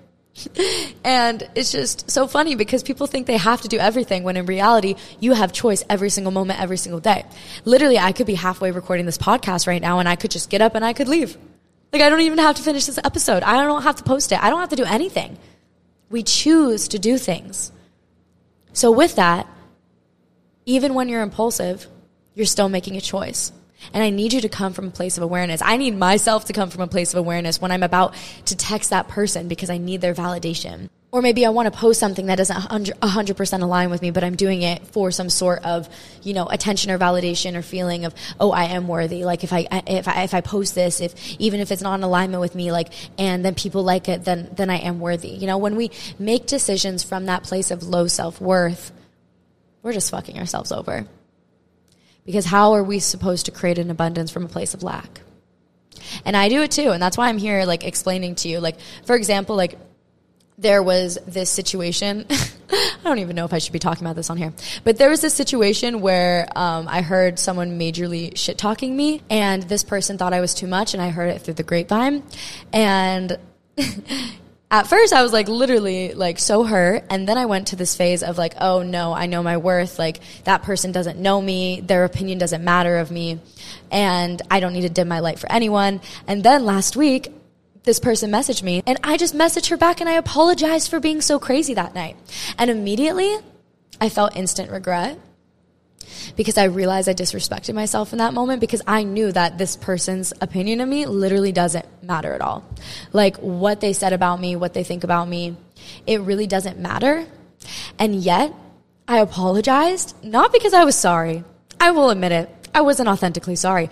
And 1.03 1.47
it's 1.55 1.71
just 1.71 2.09
so 2.09 2.27
funny 2.27 2.55
because 2.55 2.83
people 2.83 3.05
think 3.05 3.27
they 3.27 3.37
have 3.37 3.61
to 3.61 3.67
do 3.67 3.77
everything 3.77 4.23
when 4.23 4.37
in 4.37 4.45
reality, 4.45 4.95
you 5.19 5.33
have 5.33 5.51
choice 5.51 5.83
every 5.89 6.09
single 6.09 6.31
moment, 6.31 6.59
every 6.59 6.77
single 6.77 6.99
day. 6.99 7.25
Literally, 7.65 7.99
I 7.99 8.11
could 8.11 8.27
be 8.27 8.35
halfway 8.35 8.71
recording 8.71 9.05
this 9.05 9.17
podcast 9.17 9.67
right 9.67 9.81
now 9.81 9.99
and 9.99 10.07
I 10.07 10.15
could 10.15 10.31
just 10.31 10.49
get 10.49 10.61
up 10.61 10.75
and 10.75 10.85
I 10.85 10.93
could 10.93 11.07
leave. 11.07 11.37
Like, 11.91 12.01
I 12.01 12.09
don't 12.09 12.21
even 12.21 12.37
have 12.37 12.55
to 12.55 12.63
finish 12.63 12.85
this 12.85 12.99
episode. 13.03 13.43
I 13.43 13.61
don't 13.63 13.83
have 13.83 13.97
to 13.97 14.03
post 14.03 14.31
it. 14.31 14.41
I 14.41 14.49
don't 14.49 14.61
have 14.61 14.69
to 14.69 14.77
do 14.77 14.85
anything. 14.85 15.37
We 16.09 16.23
choose 16.23 16.87
to 16.89 16.99
do 16.99 17.17
things. 17.17 17.71
So, 18.73 18.91
with 18.91 19.15
that, 19.15 19.47
even 20.65 20.93
when 20.93 21.09
you're 21.09 21.21
impulsive, 21.21 21.87
you're 22.33 22.45
still 22.45 22.69
making 22.69 22.95
a 22.95 23.01
choice. 23.01 23.51
And 23.93 24.03
I 24.03 24.09
need 24.09 24.33
you 24.33 24.41
to 24.41 24.49
come 24.49 24.73
from 24.73 24.87
a 24.87 24.91
place 24.91 25.17
of 25.17 25.23
awareness. 25.23 25.61
I 25.63 25.77
need 25.77 25.97
myself 25.97 26.45
to 26.45 26.53
come 26.53 26.69
from 26.69 26.81
a 26.81 26.87
place 26.87 27.13
of 27.13 27.19
awareness 27.19 27.59
when 27.59 27.71
I'm 27.71 27.83
about 27.83 28.15
to 28.45 28.55
text 28.55 28.89
that 28.89 29.07
person 29.07 29.47
because 29.47 29.69
I 29.69 29.77
need 29.77 30.01
their 30.01 30.13
validation. 30.13 30.89
Or 31.11 31.21
maybe 31.21 31.45
I 31.45 31.49
want 31.49 31.71
to 31.71 31.77
post 31.77 31.99
something 31.99 32.27
that 32.27 32.37
doesn't 32.37 32.55
100% 32.55 33.61
align 33.61 33.89
with 33.89 34.01
me, 34.01 34.11
but 34.11 34.23
I'm 34.23 34.37
doing 34.37 34.61
it 34.61 34.87
for 34.87 35.11
some 35.11 35.29
sort 35.29 35.65
of, 35.65 35.89
you 36.23 36.33
know, 36.33 36.47
attention 36.47 36.89
or 36.89 36.97
validation 36.97 37.55
or 37.55 37.61
feeling 37.61 38.05
of, 38.05 38.15
oh, 38.39 38.51
I 38.51 38.65
am 38.65 38.87
worthy. 38.87 39.25
Like 39.25 39.43
if 39.43 39.51
I, 39.51 39.67
if 39.87 40.07
I, 40.07 40.23
if 40.23 40.33
I 40.33 40.39
post 40.39 40.73
this, 40.73 41.01
if, 41.01 41.13
even 41.37 41.59
if 41.59 41.69
it's 41.69 41.81
not 41.81 41.95
in 41.95 42.03
alignment 42.03 42.39
with 42.39 42.55
me, 42.55 42.71
like, 42.71 42.93
and 43.19 43.43
then 43.43 43.55
people 43.55 43.83
like 43.83 44.07
it, 44.07 44.23
then, 44.23 44.49
then 44.53 44.69
I 44.69 44.77
am 44.77 45.01
worthy. 45.01 45.29
You 45.29 45.47
know, 45.47 45.57
when 45.57 45.75
we 45.75 45.91
make 46.17 46.45
decisions 46.45 47.03
from 47.03 47.25
that 47.25 47.43
place 47.43 47.71
of 47.71 47.83
low 47.83 48.07
self 48.07 48.39
worth, 48.39 48.93
we're 49.83 49.93
just 49.93 50.11
fucking 50.11 50.39
ourselves 50.39 50.71
over. 50.71 51.07
Because 52.25 52.45
how 52.45 52.73
are 52.73 52.83
we 52.83 52.99
supposed 52.99 53.45
to 53.47 53.51
create 53.51 53.77
an 53.77 53.89
abundance 53.89 54.31
from 54.31 54.45
a 54.45 54.49
place 54.49 54.73
of 54.73 54.83
lack? 54.83 55.21
And 56.25 56.35
I 56.35 56.49
do 56.49 56.61
it 56.61 56.71
too. 56.71 56.91
And 56.91 57.01
that's 57.01 57.17
why 57.17 57.29
I'm 57.29 57.37
here, 57.37 57.65
like, 57.65 57.83
explaining 57.83 58.35
to 58.35 58.47
you. 58.47 58.59
Like, 58.59 58.77
for 59.05 59.15
example, 59.15 59.55
like, 59.55 59.77
there 60.57 60.83
was 60.83 61.17
this 61.25 61.49
situation. 61.49 62.25
I 62.71 63.03
don't 63.03 63.19
even 63.19 63.35
know 63.35 63.45
if 63.45 63.53
I 63.53 63.57
should 63.57 63.73
be 63.73 63.79
talking 63.79 64.05
about 64.05 64.15
this 64.15 64.29
on 64.29 64.37
here, 64.37 64.53
but 64.83 64.97
there 64.97 65.09
was 65.09 65.21
this 65.21 65.33
situation 65.33 66.01
where 66.01 66.47
um, 66.55 66.87
I 66.87 67.01
heard 67.01 67.39
someone 67.39 67.79
majorly 67.79 68.37
shit 68.37 68.57
talking 68.57 68.95
me, 68.95 69.21
and 69.29 69.63
this 69.63 69.83
person 69.83 70.17
thought 70.17 70.33
I 70.33 70.39
was 70.39 70.53
too 70.53 70.67
much, 70.67 70.93
and 70.93 71.01
I 71.01 71.09
heard 71.09 71.29
it 71.29 71.41
through 71.41 71.55
the 71.55 71.63
grapevine. 71.63 72.23
And 72.71 73.37
at 74.71 74.87
first 74.87 75.11
I 75.11 75.21
was 75.21 75.33
like 75.33 75.49
literally 75.49 76.13
like 76.13 76.39
so 76.39 76.63
hurt. 76.63 77.03
And 77.09 77.27
then 77.27 77.37
I 77.37 77.45
went 77.45 77.67
to 77.67 77.75
this 77.75 77.93
phase 77.93 78.23
of 78.23 78.37
like, 78.37 78.55
oh 78.59 78.81
no, 78.81 79.13
I 79.13 79.25
know 79.25 79.43
my 79.43 79.57
worth. 79.57 79.99
Like 79.99 80.21
that 80.45 80.63
person 80.63 80.93
doesn't 80.93 81.19
know 81.19 81.41
me. 81.41 81.81
Their 81.81 82.05
opinion 82.05 82.37
doesn't 82.37 82.63
matter 82.63 82.97
of 82.97 83.11
me. 83.11 83.39
And 83.91 84.41
I 84.49 84.61
don't 84.61 84.71
need 84.71 84.81
to 84.81 84.89
dim 84.89 85.09
my 85.09 85.19
light 85.19 85.39
for 85.39 85.51
anyone. 85.51 85.99
And 86.25 86.41
then 86.41 86.65
last 86.65 86.95
week, 86.95 87.33
this 87.83 87.99
person 87.99 88.31
messaged 88.31 88.63
me 88.63 88.81
and 88.87 88.97
I 89.03 89.17
just 89.17 89.35
messaged 89.35 89.69
her 89.69 89.77
back 89.77 89.99
and 89.99 90.09
I 90.09 90.13
apologized 90.13 90.89
for 90.89 90.99
being 90.99 91.19
so 91.19 91.37
crazy 91.37 91.73
that 91.73 91.93
night. 91.93 92.15
And 92.57 92.69
immediately 92.69 93.35
I 93.99 94.07
felt 94.07 94.35
instant 94.37 94.71
regret 94.71 95.19
because 96.35 96.57
I 96.57 96.65
realized 96.65 97.09
I 97.09 97.13
disrespected 97.13 97.73
myself 97.73 98.11
in 98.11 98.19
that 98.19 98.33
moment 98.33 98.61
because 98.61 98.81
I 98.87 99.03
knew 99.03 99.31
that 99.31 99.57
this 99.57 99.75
person's 99.75 100.33
opinion 100.41 100.81
of 100.81 100.89
me 100.89 101.05
literally 101.05 101.51
doesn't 101.51 101.85
matter 102.03 102.33
at 102.33 102.41
all. 102.41 102.63
Like 103.13 103.37
what 103.37 103.81
they 103.81 103.93
said 103.93 104.13
about 104.13 104.39
me, 104.39 104.55
what 104.55 104.73
they 104.73 104.83
think 104.83 105.03
about 105.03 105.27
me, 105.27 105.55
it 106.07 106.21
really 106.21 106.47
doesn't 106.47 106.79
matter. 106.79 107.25
And 107.99 108.15
yet, 108.15 108.53
I 109.07 109.19
apologized, 109.19 110.15
not 110.23 110.53
because 110.53 110.73
I 110.73 110.85
was 110.85 110.95
sorry. 110.95 111.43
I 111.79 111.91
will 111.91 112.09
admit 112.09 112.31
it. 112.31 112.49
I 112.73 112.81
wasn't 112.81 113.09
authentically 113.09 113.55
sorry. 113.55 113.89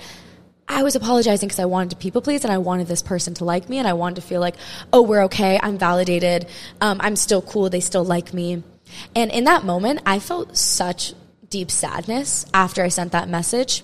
I 0.68 0.84
was 0.84 0.96
apologizing 0.96 1.48
because 1.50 1.60
I 1.60 1.66
wanted 1.66 1.90
to 1.90 1.96
people 1.96 2.22
please 2.22 2.44
and 2.44 2.54
I 2.54 2.60
wanted 2.60 2.88
this 2.88 3.02
person 3.02 3.34
to 3.36 3.44
like 3.44 3.68
me 3.68 3.80
and 3.80 3.88
I 3.88 3.94
wanted 3.94 4.18
to 4.18 4.22
feel 4.22 4.40
like, 4.40 4.56
oh, 4.94 5.02
we're 5.02 5.24
okay. 5.24 5.60
I'm 5.62 5.80
validated. 5.80 6.48
Um, 6.80 7.00
I'm 7.02 7.16
still 7.16 7.42
cool. 7.42 7.70
They 7.70 7.80
still 7.80 8.06
like 8.06 8.34
me. 8.34 8.64
And 9.16 9.32
in 9.32 9.46
that 9.46 9.64
moment, 9.66 10.02
I 10.06 10.20
felt 10.20 10.56
such 10.56 11.14
deep 11.50 11.72
sadness 11.72 12.46
after 12.54 12.84
I 12.84 12.90
sent 12.90 13.12
that 13.12 13.30
message, 13.30 13.84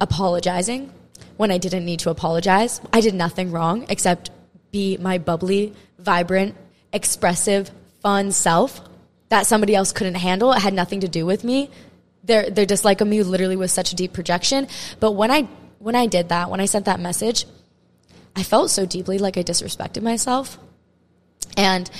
apologizing 0.00 0.92
when 1.36 1.50
I 1.50 1.58
didn't 1.58 1.84
need 1.84 2.00
to 2.00 2.10
apologize. 2.10 2.80
I 2.92 3.00
did 3.00 3.14
nothing 3.14 3.50
wrong 3.50 3.86
except 3.88 4.30
be 4.70 4.96
my 4.96 5.18
bubbly, 5.18 5.74
vibrant, 5.98 6.54
expressive, 6.92 7.70
fun 8.00 8.32
self 8.32 8.80
that 9.28 9.46
somebody 9.46 9.74
else 9.74 9.92
couldn't 9.92 10.16
handle. 10.16 10.52
It 10.52 10.60
had 10.60 10.74
nothing 10.74 11.00
to 11.00 11.08
do 11.08 11.24
with 11.24 11.44
me. 11.44 11.70
Their 12.24 12.50
their 12.50 12.66
dislike 12.66 13.00
of 13.00 13.08
me 13.08 13.22
literally 13.22 13.56
was 13.56 13.72
such 13.72 13.92
a 13.92 13.96
deep 13.96 14.12
projection. 14.12 14.68
But 15.00 15.12
when 15.12 15.30
I 15.30 15.48
when 15.78 15.94
I 15.94 16.06
did 16.06 16.28
that, 16.28 16.50
when 16.50 16.60
I 16.60 16.66
sent 16.66 16.84
that 16.84 17.00
message, 17.00 17.46
I 18.36 18.42
felt 18.42 18.70
so 18.70 18.86
deeply 18.86 19.18
like 19.18 19.36
I 19.36 19.42
disrespected 19.42 20.02
myself. 20.02 20.58
And 21.56 21.90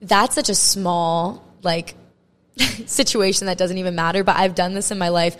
that's 0.00 0.34
such 0.34 0.48
a 0.48 0.54
small 0.54 1.42
like 1.62 1.94
situation 2.86 3.46
that 3.46 3.58
doesn't 3.58 3.78
even 3.78 3.94
matter, 3.94 4.24
but 4.24 4.36
I've 4.36 4.54
done 4.54 4.74
this 4.74 4.90
in 4.90 4.98
my 4.98 5.08
life 5.08 5.36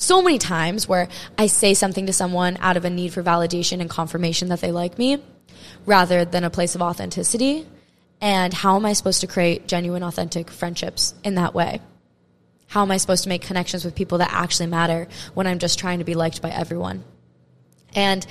so 0.00 0.22
many 0.22 0.38
times 0.38 0.88
where 0.88 1.08
I 1.36 1.48
say 1.48 1.74
something 1.74 2.06
to 2.06 2.12
someone 2.12 2.56
out 2.60 2.76
of 2.76 2.84
a 2.84 2.90
need 2.90 3.12
for 3.12 3.22
validation 3.22 3.80
and 3.80 3.90
confirmation 3.90 4.48
that 4.48 4.60
they 4.60 4.70
like 4.70 4.96
me 4.96 5.20
rather 5.86 6.24
than 6.24 6.44
a 6.44 6.50
place 6.50 6.76
of 6.76 6.82
authenticity. 6.82 7.66
And 8.20 8.54
how 8.54 8.76
am 8.76 8.86
I 8.86 8.92
supposed 8.92 9.22
to 9.22 9.26
create 9.26 9.66
genuine, 9.66 10.04
authentic 10.04 10.50
friendships 10.50 11.14
in 11.24 11.34
that 11.34 11.52
way? 11.52 11.80
How 12.68 12.82
am 12.82 12.92
I 12.92 12.98
supposed 12.98 13.24
to 13.24 13.28
make 13.28 13.42
connections 13.42 13.84
with 13.84 13.96
people 13.96 14.18
that 14.18 14.30
actually 14.32 14.68
matter 14.68 15.08
when 15.34 15.48
I'm 15.48 15.58
just 15.58 15.80
trying 15.80 15.98
to 15.98 16.04
be 16.04 16.14
liked 16.14 16.42
by 16.42 16.50
everyone? 16.50 17.02
And 17.94 18.24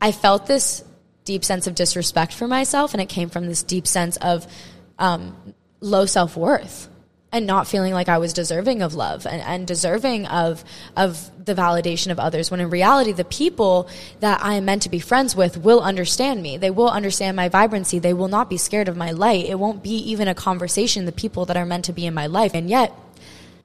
I 0.00 0.10
felt 0.10 0.46
this 0.46 0.82
deep 1.24 1.44
sense 1.44 1.66
of 1.66 1.74
disrespect 1.74 2.32
for 2.32 2.48
myself, 2.48 2.92
and 2.92 3.00
it 3.00 3.08
came 3.08 3.28
from 3.28 3.46
this 3.46 3.62
deep 3.62 3.86
sense 3.86 4.16
of 4.16 4.46
um, 4.98 5.36
low 5.80 6.06
self 6.06 6.36
worth 6.36 6.88
and 7.34 7.48
not 7.48 7.66
feeling 7.66 7.92
like 7.92 8.08
I 8.08 8.18
was 8.18 8.32
deserving 8.32 8.80
of 8.80 8.94
love 8.94 9.26
and, 9.26 9.42
and 9.42 9.66
deserving 9.66 10.26
of 10.26 10.64
of 10.96 11.30
the 11.44 11.54
validation 11.54 12.12
of 12.12 12.20
others 12.20 12.48
when 12.48 12.60
in 12.60 12.70
reality 12.70 13.10
the 13.10 13.24
people 13.24 13.88
that 14.20 14.42
I 14.42 14.54
am 14.54 14.64
meant 14.64 14.82
to 14.82 14.88
be 14.88 15.00
friends 15.00 15.34
with 15.34 15.58
will 15.58 15.80
understand 15.80 16.42
me. 16.42 16.56
They 16.56 16.70
will 16.70 16.88
understand 16.88 17.36
my 17.36 17.48
vibrancy. 17.48 17.98
They 17.98 18.14
will 18.14 18.28
not 18.28 18.48
be 18.48 18.56
scared 18.56 18.88
of 18.88 18.96
my 18.96 19.10
light. 19.10 19.46
It 19.46 19.58
won't 19.58 19.82
be 19.82 19.96
even 20.12 20.28
a 20.28 20.34
conversation 20.34 21.06
the 21.06 21.12
people 21.12 21.44
that 21.46 21.56
are 21.56 21.66
meant 21.66 21.86
to 21.86 21.92
be 21.92 22.06
in 22.06 22.14
my 22.14 22.28
life. 22.28 22.54
And 22.54 22.70
yet 22.70 22.94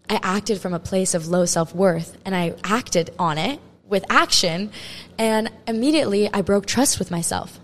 I 0.10 0.20
acted 0.24 0.60
from 0.60 0.74
a 0.74 0.80
place 0.80 1.14
of 1.14 1.28
low 1.28 1.46
self-worth 1.46 2.18
and 2.26 2.36
I 2.36 2.56
acted 2.64 3.12
on 3.20 3.38
it 3.38 3.60
with 3.88 4.04
action 4.10 4.72
and 5.20 5.52
immediately 5.68 6.28
I 6.34 6.42
broke 6.42 6.66
trust 6.66 6.98
with 6.98 7.12
myself. 7.12 7.59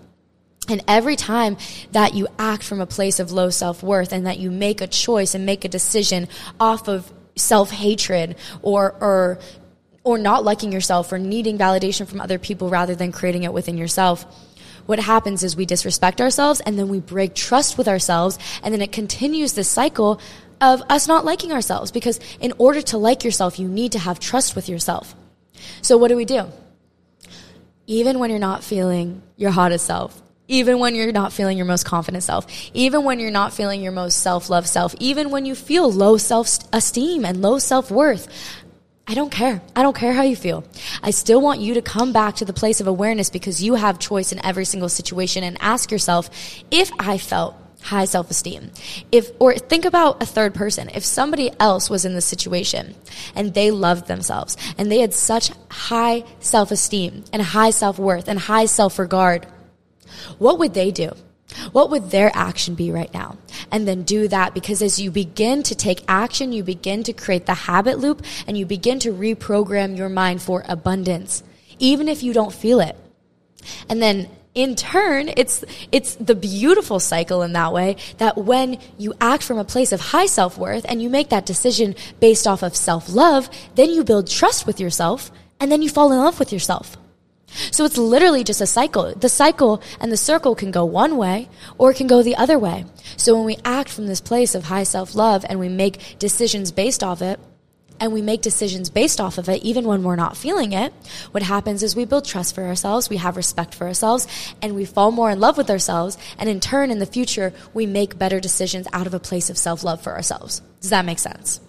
And 0.68 0.84
every 0.88 1.16
time 1.16 1.58
that 1.92 2.14
you 2.14 2.28
act 2.40 2.64
from 2.64 2.82
a 2.82 2.86
place 2.86 3.20
of 3.20 3.32
low 3.32 3.50
self 3.50 3.84
worth 3.84 4.12
and 4.12 4.26
that 4.26 4.40
you 4.40 4.52
make 4.52 4.82
a 4.82 4.88
choice 4.88 5.36
and 5.36 5.46
make 5.46 5.66
a 5.66 5.70
decision 5.70 6.28
off 6.60 6.88
of 6.88 7.12
self 7.36 7.72
hatred 7.72 8.36
or, 8.62 8.94
or, 9.02 9.40
or 10.04 10.18
not 10.18 10.44
liking 10.44 10.72
yourself 10.72 11.12
or 11.12 11.20
needing 11.20 11.58
validation 11.58 12.08
from 12.08 12.22
other 12.22 12.40
people 12.40 12.70
rather 12.70 12.96
than 12.96 13.12
creating 13.12 13.44
it 13.44 13.54
within 13.54 13.78
yourself 13.78 14.26
what 14.86 15.00
happens 15.00 15.44
is 15.44 15.56
we 15.56 15.66
disrespect 15.66 16.22
ourselves 16.22 16.62
and 16.62 16.78
then 16.78 16.90
we 16.90 17.00
break 17.00 17.34
trust 17.34 17.78
with 17.78 17.88
ourselves 17.88 18.38
and 18.64 18.74
then 18.74 18.82
it 18.82 18.92
continues 18.92 19.54
this 19.54 19.68
cycle 19.68 20.20
of 20.62 20.82
us 20.90 21.08
not 21.08 21.26
liking 21.26 21.52
ourselves 21.52 21.92
because 21.92 22.20
in 22.40 22.54
order 22.58 22.82
to 22.82 22.98
like 22.98 23.24
yourself 23.24 23.60
you 23.60 23.68
need 23.68 23.92
to 23.92 24.00
have 24.00 24.20
trust 24.20 24.56
with 24.56 24.70
yourself. 24.70 25.16
So 25.82 25.98
what 25.98 26.10
do 26.10 26.16
we 26.16 26.26
do? 26.26 26.46
Even 27.88 28.20
when 28.20 28.30
you're 28.30 28.40
not 28.40 28.64
feeling 28.64 29.22
your 29.38 29.52
hottest 29.52 29.86
self 29.86 30.22
even 30.48 30.80
when 30.80 30.96
you're 30.96 31.12
not 31.12 31.34
feeling 31.34 31.58
your 31.58 31.66
most 31.66 31.86
confident 31.86 32.24
self, 32.24 32.46
even 32.74 33.04
when 33.04 33.20
you're 33.20 33.32
not 33.32 33.54
feeling 33.54 33.82
your 33.82 33.92
most 33.92 34.20
self 34.20 34.50
love 34.50 34.68
self, 34.68 34.96
even 35.00 35.32
when 35.32 35.46
you 35.46 35.56
feel 35.56 35.92
low 35.92 36.18
self 36.18 36.58
esteem 36.74 37.26
and 37.26 37.42
low 37.42 37.60
self 37.60 37.92
worth. 37.92 38.28
I 39.08 39.14
don't 39.14 39.32
care. 39.32 39.62
I 39.76 39.84
don't 39.84 39.96
care 39.96 40.14
how 40.14 40.24
you 40.24 40.36
feel. 40.36 40.64
I 41.04 41.12
still 41.12 41.40
want 41.40 41.62
you 41.62 41.76
to 41.76 41.82
come 41.82 42.12
back 42.12 42.38
to 42.38 42.46
the 42.46 42.54
place 42.54 42.82
of 42.82 42.88
awareness 42.88 43.30
because 43.30 43.62
you 43.62 43.76
have 43.76 44.00
choice 44.00 44.32
in 44.32 44.44
every 44.44 44.66
single 44.66 44.90
situation 44.90 45.44
and 45.44 45.58
ask 45.62 45.92
yourself 45.92 46.32
if 46.72 46.92
I 46.98 47.20
felt 47.20 47.56
high 47.86 48.06
self 48.06 48.32
esteem. 48.32 48.72
If, 49.12 49.32
or 49.40 49.54
think 49.56 49.86
about 49.86 50.22
a 50.22 50.26
third 50.26 50.54
person. 50.54 50.90
If 50.90 51.06
somebody 51.06 51.52
else 51.60 51.90
was 51.90 52.04
in 52.04 52.16
this 52.16 52.26
situation 52.26 52.96
and 53.36 53.54
they 53.54 53.72
loved 53.72 54.08
themselves 54.08 54.58
and 54.78 54.92
they 54.92 55.00
had 55.00 55.14
such 55.14 55.52
high 55.70 56.24
self 56.40 56.72
esteem 56.72 57.24
and 57.32 57.42
high 57.42 57.70
self 57.70 58.00
worth 58.00 58.28
and 58.28 58.40
high 58.40 58.66
self 58.66 58.98
regard, 58.98 59.48
what 60.38 60.60
would 60.60 60.74
they 60.74 60.92
do? 60.92 61.12
What 61.72 61.90
would 61.92 62.10
their 62.12 62.32
action 62.34 62.76
be 62.76 62.92
right 62.92 63.14
now? 63.14 63.38
And 63.72 63.88
then 63.88 64.04
do 64.04 64.28
that 64.28 64.54
because 64.54 64.82
as 64.82 65.00
you 65.00 65.12
begin 65.12 65.64
to 65.64 65.76
take 65.76 66.04
action, 66.08 66.52
you 66.52 66.64
begin 66.64 67.04
to 67.04 67.14
create 67.14 67.46
the 67.46 67.54
habit 67.54 68.00
loop 68.00 68.24
and 68.48 68.58
you 68.58 68.66
begin 68.66 69.00
to 69.00 69.14
reprogram 69.14 69.96
your 69.96 70.10
mind 70.10 70.42
for 70.42 70.64
abundance, 70.68 71.44
even 71.80 72.08
if 72.08 72.24
you 72.24 72.34
don't 72.34 72.54
feel 72.54 72.80
it. 72.80 72.96
And 73.90 74.02
then 74.02 74.30
in 74.54 74.76
turn, 74.76 75.30
it's, 75.36 75.64
it's 75.92 76.16
the 76.16 76.36
beautiful 76.36 77.00
cycle 77.00 77.42
in 77.42 77.54
that 77.54 77.74
way 77.74 77.98
that 78.18 78.38
when 78.38 78.80
you 78.98 79.14
act 79.20 79.44
from 79.44 79.58
a 79.58 79.66
place 79.66 79.92
of 79.92 80.00
high 80.00 80.26
self 80.26 80.58
worth 80.58 80.86
and 80.88 81.02
you 81.02 81.10
make 81.10 81.30
that 81.30 81.46
decision 81.46 81.96
based 82.20 82.48
off 82.48 82.64
of 82.64 82.76
self 82.76 83.10
love, 83.10 83.50
then 83.76 83.90
you 83.90 84.04
build 84.04 84.30
trust 84.30 84.66
with 84.66 84.80
yourself 84.80 85.30
and 85.60 85.72
then 85.72 85.82
you 85.82 85.90
fall 85.90 86.12
in 86.12 86.18
love 86.18 86.40
with 86.40 86.52
yourself. 86.52 86.98
So 87.72 87.86
it's 87.86 87.98
literally 87.98 88.44
just 88.44 88.62
a 88.62 88.68
cycle. 88.68 89.14
The 89.16 89.30
cycle 89.30 89.82
and 90.00 90.12
the 90.12 90.18
circle 90.18 90.56
can 90.56 90.72
go 90.72 90.86
one 90.86 91.18
way 91.18 91.50
or 91.78 91.92
it 91.92 91.98
can 91.98 92.08
go 92.08 92.22
the 92.22 92.36
other 92.36 92.60
way. 92.60 92.86
So 93.18 93.36
when 93.36 93.46
we 93.46 93.58
act 93.64 93.90
from 93.90 94.08
this 94.08 94.22
place 94.22 94.56
of 94.56 94.66
high 94.66 94.84
self 94.84 95.16
love 95.16 95.46
and 95.48 95.60
we 95.60 95.70
make 95.70 96.20
decisions 96.20 96.72
based 96.72 97.04
off 97.04 97.22
it, 97.22 97.40
and 98.00 98.12
we 98.12 98.22
make 98.22 98.42
decisions 98.42 98.90
based 98.90 99.22
off 99.22 99.38
of 99.38 99.48
it, 99.50 99.64
even 99.64 99.86
when 99.86 100.04
we're 100.04 100.16
not 100.16 100.36
feeling 100.38 100.74
it, 100.74 100.94
what 101.32 101.44
happens 101.44 101.84
is 101.84 101.96
we 101.96 102.06
build 102.06 102.26
trust 102.26 102.56
for 102.56 102.64
ourselves, 102.64 103.10
we 103.10 103.18
have 103.18 103.38
respect 103.38 103.74
for 103.74 103.88
ourselves, 103.88 104.28
and 104.62 104.76
we 104.76 104.86
fall 104.86 105.12
more 105.12 105.32
in 105.32 105.40
love 105.40 105.58
with 105.58 105.70
ourselves. 105.70 106.18
And 106.38 106.50
in 106.50 106.60
turn, 106.60 106.92
in 106.92 107.00
the 107.00 107.06
future, 107.06 107.54
we 107.74 107.86
make 107.86 108.18
better 108.18 108.40
decisions 108.40 108.88
out 108.92 109.08
of 109.08 109.14
a 109.14 109.20
place 109.20 109.50
of 109.50 109.58
self 109.58 109.84
love 109.84 110.02
for 110.02 110.14
ourselves. 110.14 110.62
Does 110.82 110.90
that 110.90 111.06
make 111.06 111.20
sense? 111.20 111.62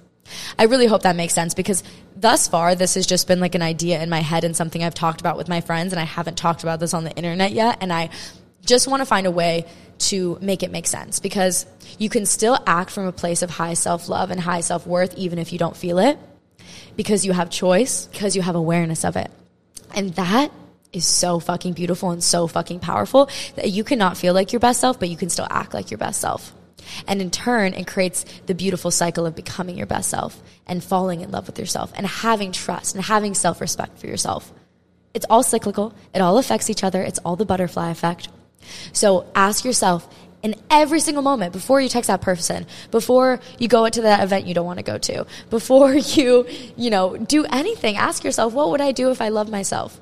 I 0.59 0.65
really 0.65 0.87
hope 0.87 1.03
that 1.03 1.17
makes 1.17 1.35
sense 1.35 1.55
because 1.55 1.85
thus 2.17 2.49
far, 2.49 2.75
this 2.75 2.95
has 2.95 3.07
just 3.07 3.29
been 3.29 3.41
like 3.41 3.55
an 3.55 3.63
idea 3.63 4.03
in 4.03 4.11
my 4.11 4.21
head 4.21 4.45
and 4.45 4.57
something 4.57 4.83
I've 4.83 4.95
talked 4.95 5.21
about 5.21 5.37
with 5.37 5.49
my 5.49 5.61
friends, 5.61 5.93
and 5.93 6.01
I 6.01 6.05
haven't 6.05 6.37
talked 6.37 6.63
about 6.63 6.81
this 6.81 6.95
on 6.95 7.05
the 7.05 7.13
internet 7.13 7.53
yet. 7.53 7.79
And 7.81 7.93
I 7.93 8.11
just 8.65 8.89
want 8.89 9.01
to 9.01 9.07
find 9.07 9.27
a 9.27 9.31
way 9.31 9.67
to 9.99 10.39
make 10.41 10.63
it 10.63 10.71
make 10.71 10.87
sense 10.87 11.21
because 11.21 11.65
you 11.99 12.09
can 12.09 12.27
still 12.27 12.59
act 12.67 12.91
from 12.91 13.07
a 13.07 13.13
place 13.13 13.43
of 13.43 13.51
high 13.51 13.75
self 13.75 14.09
love 14.09 14.31
and 14.31 14.41
high 14.41 14.61
self 14.61 14.87
worth, 14.87 15.15
even 15.17 15.39
if 15.39 15.53
you 15.53 15.59
don't 15.59 15.77
feel 15.77 15.99
it, 15.99 16.19
because 16.97 17.25
you 17.25 17.33
have 17.33 17.51
choice, 17.51 18.07
because 18.07 18.35
you 18.35 18.43
have 18.43 18.57
awareness 18.57 19.05
of 19.05 19.17
it. 19.17 19.31
And 19.95 20.15
that 20.15 20.51
is 20.93 21.05
so 21.05 21.39
fucking 21.39 21.75
beautiful 21.75 22.11
and 22.11 22.23
so 22.23 22.47
fucking 22.47 22.81
powerful 22.81 23.29
that 23.55 23.71
you 23.71 23.85
cannot 23.85 24.17
feel 24.17 24.35
like 24.35 24.53
your 24.53 24.61
best 24.61 24.81
self, 24.81 24.99
but 24.99 25.09
you 25.09 25.17
can 25.17 25.29
still 25.29 25.47
act 25.51 25.75
like 25.75 25.91
your 25.91 25.99
best 25.99 26.21
self. 26.21 26.53
And 27.07 27.21
in 27.21 27.31
turn, 27.31 27.75
it 27.75 27.87
creates 27.87 28.25
the 28.47 28.55
beautiful 28.55 28.91
cycle 28.91 29.27
of 29.27 29.35
becoming 29.35 29.77
your 29.77 29.87
best 29.87 30.11
self 30.11 30.43
and 30.67 30.83
falling 30.83 31.21
in 31.21 31.31
love 31.31 31.47
with 31.47 31.59
yourself 31.59 31.93
and 31.97 32.07
having 32.07 32.53
trust 32.53 32.95
and 32.95 33.05
having 33.05 33.35
self 33.35 33.61
respect 33.61 33.99
for 33.99 34.07
yourself. 34.07 34.53
It's 35.15 35.27
all 35.31 35.43
cyclical. 35.43 35.95
It 36.15 36.21
all 36.21 36.39
affects 36.39 36.69
each 36.69 36.85
other. 36.85 37.03
It's 37.03 37.19
all 37.21 37.37
the 37.37 37.47
butterfly 37.47 37.91
effect. 37.91 38.29
So 38.93 39.31
ask 39.35 39.65
yourself 39.65 40.09
in 40.43 40.55
every 40.71 41.01
single 41.01 41.23
moment 41.23 41.53
before 41.53 41.81
you 41.81 41.89
text 41.89 42.09
that 42.09 42.21
person, 42.21 42.67
before 42.91 43.41
you 43.59 43.69
go 43.69 43.89
to 43.89 44.03
that 44.03 44.23
event 44.23 44.47
you 44.47 44.55
don't 44.55 44.67
want 44.67 44.79
to 44.79 44.85
go 44.85 44.99
to, 44.99 45.27
before 45.51 45.95
you, 45.95 46.47
you 46.77 46.91
know, 46.91 47.17
do 47.17 47.45
anything, 47.47 47.97
ask 47.97 48.25
yourself, 48.25 48.53
what 48.53 48.71
would 48.71 48.81
I 48.81 48.93
do 48.93 49.11
if 49.11 49.21
I 49.21 49.31
loved 49.31 49.51
myself? 49.51 50.01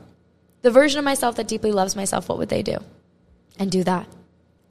The 0.63 0.71
version 0.71 0.99
of 0.99 1.05
myself 1.05 1.37
that 1.37 1.49
deeply 1.49 1.73
loves 1.73 1.97
myself, 1.97 2.29
what 2.29 2.39
would 2.39 2.49
they 2.49 2.63
do? 2.63 2.79
And 3.59 3.71
do 3.71 3.85
that. 3.85 4.07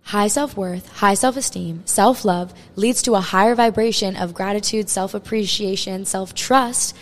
High 0.04 0.28
self 0.28 0.58
worth, 0.58 0.88
high 0.90 1.14
self 1.14 1.38
esteem, 1.38 1.84
self 1.86 2.26
love 2.26 2.54
leads 2.76 3.02
to 3.04 3.16
a 3.16 3.22
higher 3.22 3.56
vibration 3.56 4.16
of 4.16 4.34
gratitude, 4.34 4.90
self 4.90 5.14
appreciation, 5.14 6.06
self 6.06 6.36
trust, 6.36 6.96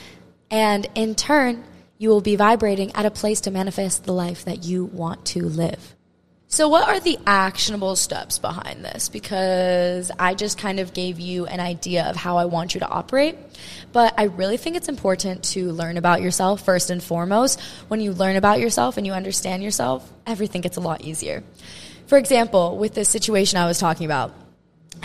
and 0.49 0.87
in 0.95 1.15
turn, 1.15 1.63
you 1.97 2.09
will 2.09 2.21
be 2.21 2.35
vibrating 2.35 2.91
at 2.95 3.05
a 3.05 3.11
place 3.11 3.41
to 3.41 3.51
manifest 3.51 4.05
the 4.05 4.13
life 4.13 4.45
that 4.45 4.63
you 4.63 4.85
want 4.85 5.25
to 5.25 5.47
live. 5.47 5.95
So, 6.47 6.67
what 6.67 6.85
are 6.89 6.99
the 6.99 7.17
actionable 7.25 7.95
steps 7.95 8.37
behind 8.37 8.83
this? 8.83 9.07
Because 9.07 10.11
I 10.19 10.33
just 10.33 10.57
kind 10.57 10.81
of 10.81 10.93
gave 10.93 11.17
you 11.17 11.45
an 11.45 11.61
idea 11.61 12.03
of 12.09 12.17
how 12.17 12.35
I 12.35 12.45
want 12.45 12.73
you 12.73 12.81
to 12.81 12.89
operate, 12.89 13.37
but 13.93 14.13
I 14.17 14.23
really 14.23 14.57
think 14.57 14.75
it's 14.75 14.89
important 14.89 15.43
to 15.53 15.71
learn 15.71 15.95
about 15.95 16.21
yourself 16.21 16.65
first 16.65 16.89
and 16.89 17.01
foremost. 17.01 17.61
When 17.87 18.01
you 18.01 18.11
learn 18.11 18.35
about 18.35 18.59
yourself 18.59 18.97
and 18.97 19.07
you 19.07 19.13
understand 19.13 19.63
yourself, 19.63 20.11
everything 20.27 20.59
gets 20.59 20.75
a 20.75 20.81
lot 20.81 21.01
easier. 21.01 21.41
For 22.11 22.17
example, 22.17 22.77
with 22.77 22.93
this 22.93 23.07
situation 23.07 23.57
I 23.57 23.67
was 23.67 23.79
talking 23.79 24.05
about, 24.05 24.33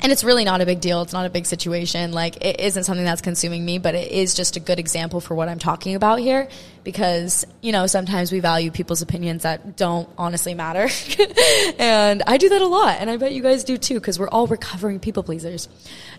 and 0.03 0.11
it's 0.11 0.25
really 0.25 0.45
not 0.45 0.61
a 0.61 0.67
big 0.67 0.81
deal. 0.81 1.03
It's 1.03 1.13
not 1.13 1.25
a 1.25 1.31
big 1.31 1.47
situation. 1.47 2.11
Like, 2.11 2.45
it 2.45 2.59
isn't 2.59 2.83
something 2.83 3.05
that's 3.05 3.23
consuming 3.23 3.65
me, 3.65 3.79
but 3.79 3.95
it 3.95 4.11
is 4.11 4.35
just 4.35 4.57
a 4.57 4.61
good 4.61 4.81
example 4.81 5.21
for 5.21 5.37
what 5.37 5.49
I'm 5.49 5.61
talking 5.61 5.95
about 5.95 6.19
here 6.19 6.49
because, 6.83 7.47
you 7.61 7.71
know, 7.71 7.87
sometimes 7.87 8.33
we 8.33 8.41
value 8.41 8.73
people's 8.73 9.03
opinions 9.03 9.45
that 9.45 9.77
don't 9.77 10.09
honestly 10.19 10.55
matter. 10.55 10.89
and 11.79 12.25
I 12.27 12.39
do 12.39 12.49
that 12.49 12.61
a 12.61 12.67
lot. 12.67 12.97
And 12.99 13.09
I 13.09 13.19
bet 13.19 13.31
you 13.31 13.41
guys 13.41 13.63
do 13.63 13.77
too 13.77 13.95
because 13.95 14.19
we're 14.19 14.29
all 14.29 14.49
recovering 14.49 14.99
people 14.99 15.23
pleasers. 15.23 15.69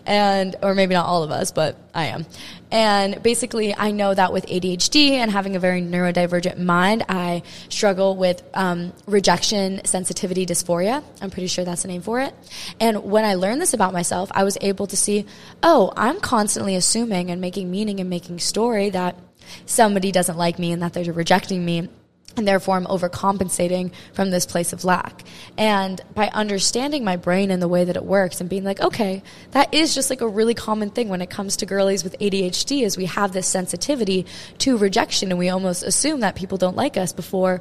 And, 0.06 0.56
or 0.62 0.74
maybe 0.74 0.94
not 0.94 1.04
all 1.04 1.22
of 1.22 1.30
us, 1.30 1.52
but 1.52 1.87
I 1.98 2.06
am. 2.06 2.26
And 2.70 3.22
basically, 3.22 3.74
I 3.74 3.90
know 3.90 4.14
that 4.14 4.32
with 4.32 4.46
ADHD 4.46 5.10
and 5.12 5.30
having 5.30 5.56
a 5.56 5.58
very 5.58 5.82
neurodivergent 5.82 6.58
mind, 6.58 7.04
I 7.08 7.42
struggle 7.68 8.16
with 8.16 8.42
um, 8.54 8.92
rejection 9.06 9.84
sensitivity 9.84 10.46
dysphoria. 10.46 11.02
I'm 11.20 11.30
pretty 11.30 11.48
sure 11.48 11.64
that's 11.64 11.82
the 11.82 11.88
name 11.88 12.02
for 12.02 12.20
it. 12.20 12.34
And 12.78 13.04
when 13.04 13.24
I 13.24 13.34
learned 13.34 13.60
this 13.60 13.74
about 13.74 13.92
myself, 13.92 14.30
I 14.32 14.44
was 14.44 14.56
able 14.60 14.86
to 14.86 14.96
see, 14.96 15.26
oh, 15.62 15.92
I'm 15.96 16.20
constantly 16.20 16.76
assuming 16.76 17.30
and 17.30 17.40
making 17.40 17.70
meaning 17.70 17.98
and 17.98 18.08
making 18.08 18.38
story 18.38 18.90
that 18.90 19.18
somebody 19.66 20.12
doesn't 20.12 20.36
like 20.36 20.58
me 20.58 20.72
and 20.72 20.82
that 20.82 20.92
they're 20.92 21.12
rejecting 21.12 21.64
me 21.64 21.88
and 22.36 22.46
therefore 22.46 22.76
I'm 22.76 22.86
overcompensating 22.86 23.92
from 24.12 24.30
this 24.30 24.46
place 24.46 24.72
of 24.72 24.84
lack. 24.84 25.24
And 25.56 26.00
by 26.14 26.28
understanding 26.28 27.04
my 27.04 27.16
brain 27.16 27.50
and 27.50 27.60
the 27.60 27.68
way 27.68 27.84
that 27.84 27.96
it 27.96 28.04
works 28.04 28.40
and 28.40 28.48
being 28.48 28.64
like, 28.64 28.80
okay, 28.80 29.22
that 29.52 29.74
is 29.74 29.94
just 29.94 30.08
like 30.08 30.20
a 30.20 30.28
really 30.28 30.54
common 30.54 30.90
thing 30.90 31.08
when 31.08 31.20
it 31.20 31.30
comes 31.30 31.56
to 31.56 31.66
girlies 31.66 32.04
with 32.04 32.16
ADHD 32.20 32.82
is 32.82 32.96
we 32.96 33.06
have 33.06 33.32
this 33.32 33.48
sensitivity 33.48 34.26
to 34.58 34.76
rejection 34.76 35.30
and 35.30 35.38
we 35.38 35.48
almost 35.48 35.82
assume 35.82 36.20
that 36.20 36.36
people 36.36 36.58
don't 36.58 36.76
like 36.76 36.96
us 36.96 37.12
before 37.12 37.60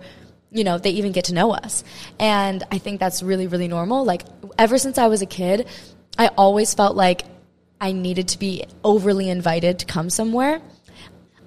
you 0.50 0.64
know, 0.64 0.78
they 0.78 0.92
even 0.92 1.12
get 1.12 1.26
to 1.26 1.34
know 1.34 1.52
us. 1.52 1.84
And 2.20 2.64
I 2.72 2.78
think 2.78 3.02
that's 3.02 3.22
really, 3.22 3.48
really 3.48 3.68
normal. 3.68 4.06
Like, 4.06 4.24
ever 4.58 4.78
since 4.78 4.98
I 4.98 5.08
was 5.08 5.22
a 5.22 5.26
kid, 5.26 5.68
I 6.18 6.28
always 6.38 6.74
felt 6.74 6.96
like 6.96 7.24
I 7.80 7.92
needed 7.92 8.30
to 8.30 8.40
be 8.40 8.66
overly 8.84 9.30
invited 9.30 9.80
to 9.80 9.86
come 9.86 10.10
somewhere. 10.10 10.62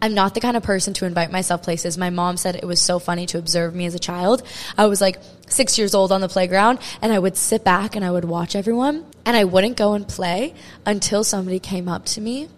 I'm 0.03 0.15
not 0.15 0.35
the 0.35 0.41
kind 0.41 0.57
of 0.57 0.63
person 0.63 0.95
to 0.95 1.05
invite 1.07 1.31
myself 1.31 1.63
places. 1.63 1.99
My 1.99 2.11
mom 2.11 2.37
said 2.37 2.57
it 2.57 2.65
was 2.65 2.81
so 2.81 2.99
funny 2.99 3.27
to 3.27 3.39
observe 3.39 3.75
me 3.75 3.87
as 3.87 3.95
a 3.95 3.99
child. 3.99 4.43
I 4.79 4.87
was 4.87 5.01
like 5.01 5.21
six 5.49 5.79
years 5.79 5.95
old 5.95 6.13
on 6.13 6.21
the 6.21 6.29
playground 6.29 6.79
and 7.03 7.13
I 7.13 7.19
would 7.19 7.37
sit 7.37 7.65
back 7.65 7.97
and 7.97 8.05
I 8.05 8.11
would 8.11 8.25
watch 8.25 8.57
everyone 8.57 9.05
and 9.27 9.37
I 9.37 9.45
wouldn't 9.45 9.77
go 9.77 9.95
and 9.95 10.09
play 10.09 10.55
until 10.87 11.23
somebody 11.23 11.59
came 11.59 11.89
up 11.89 12.07
to 12.07 12.21
me 12.21 12.49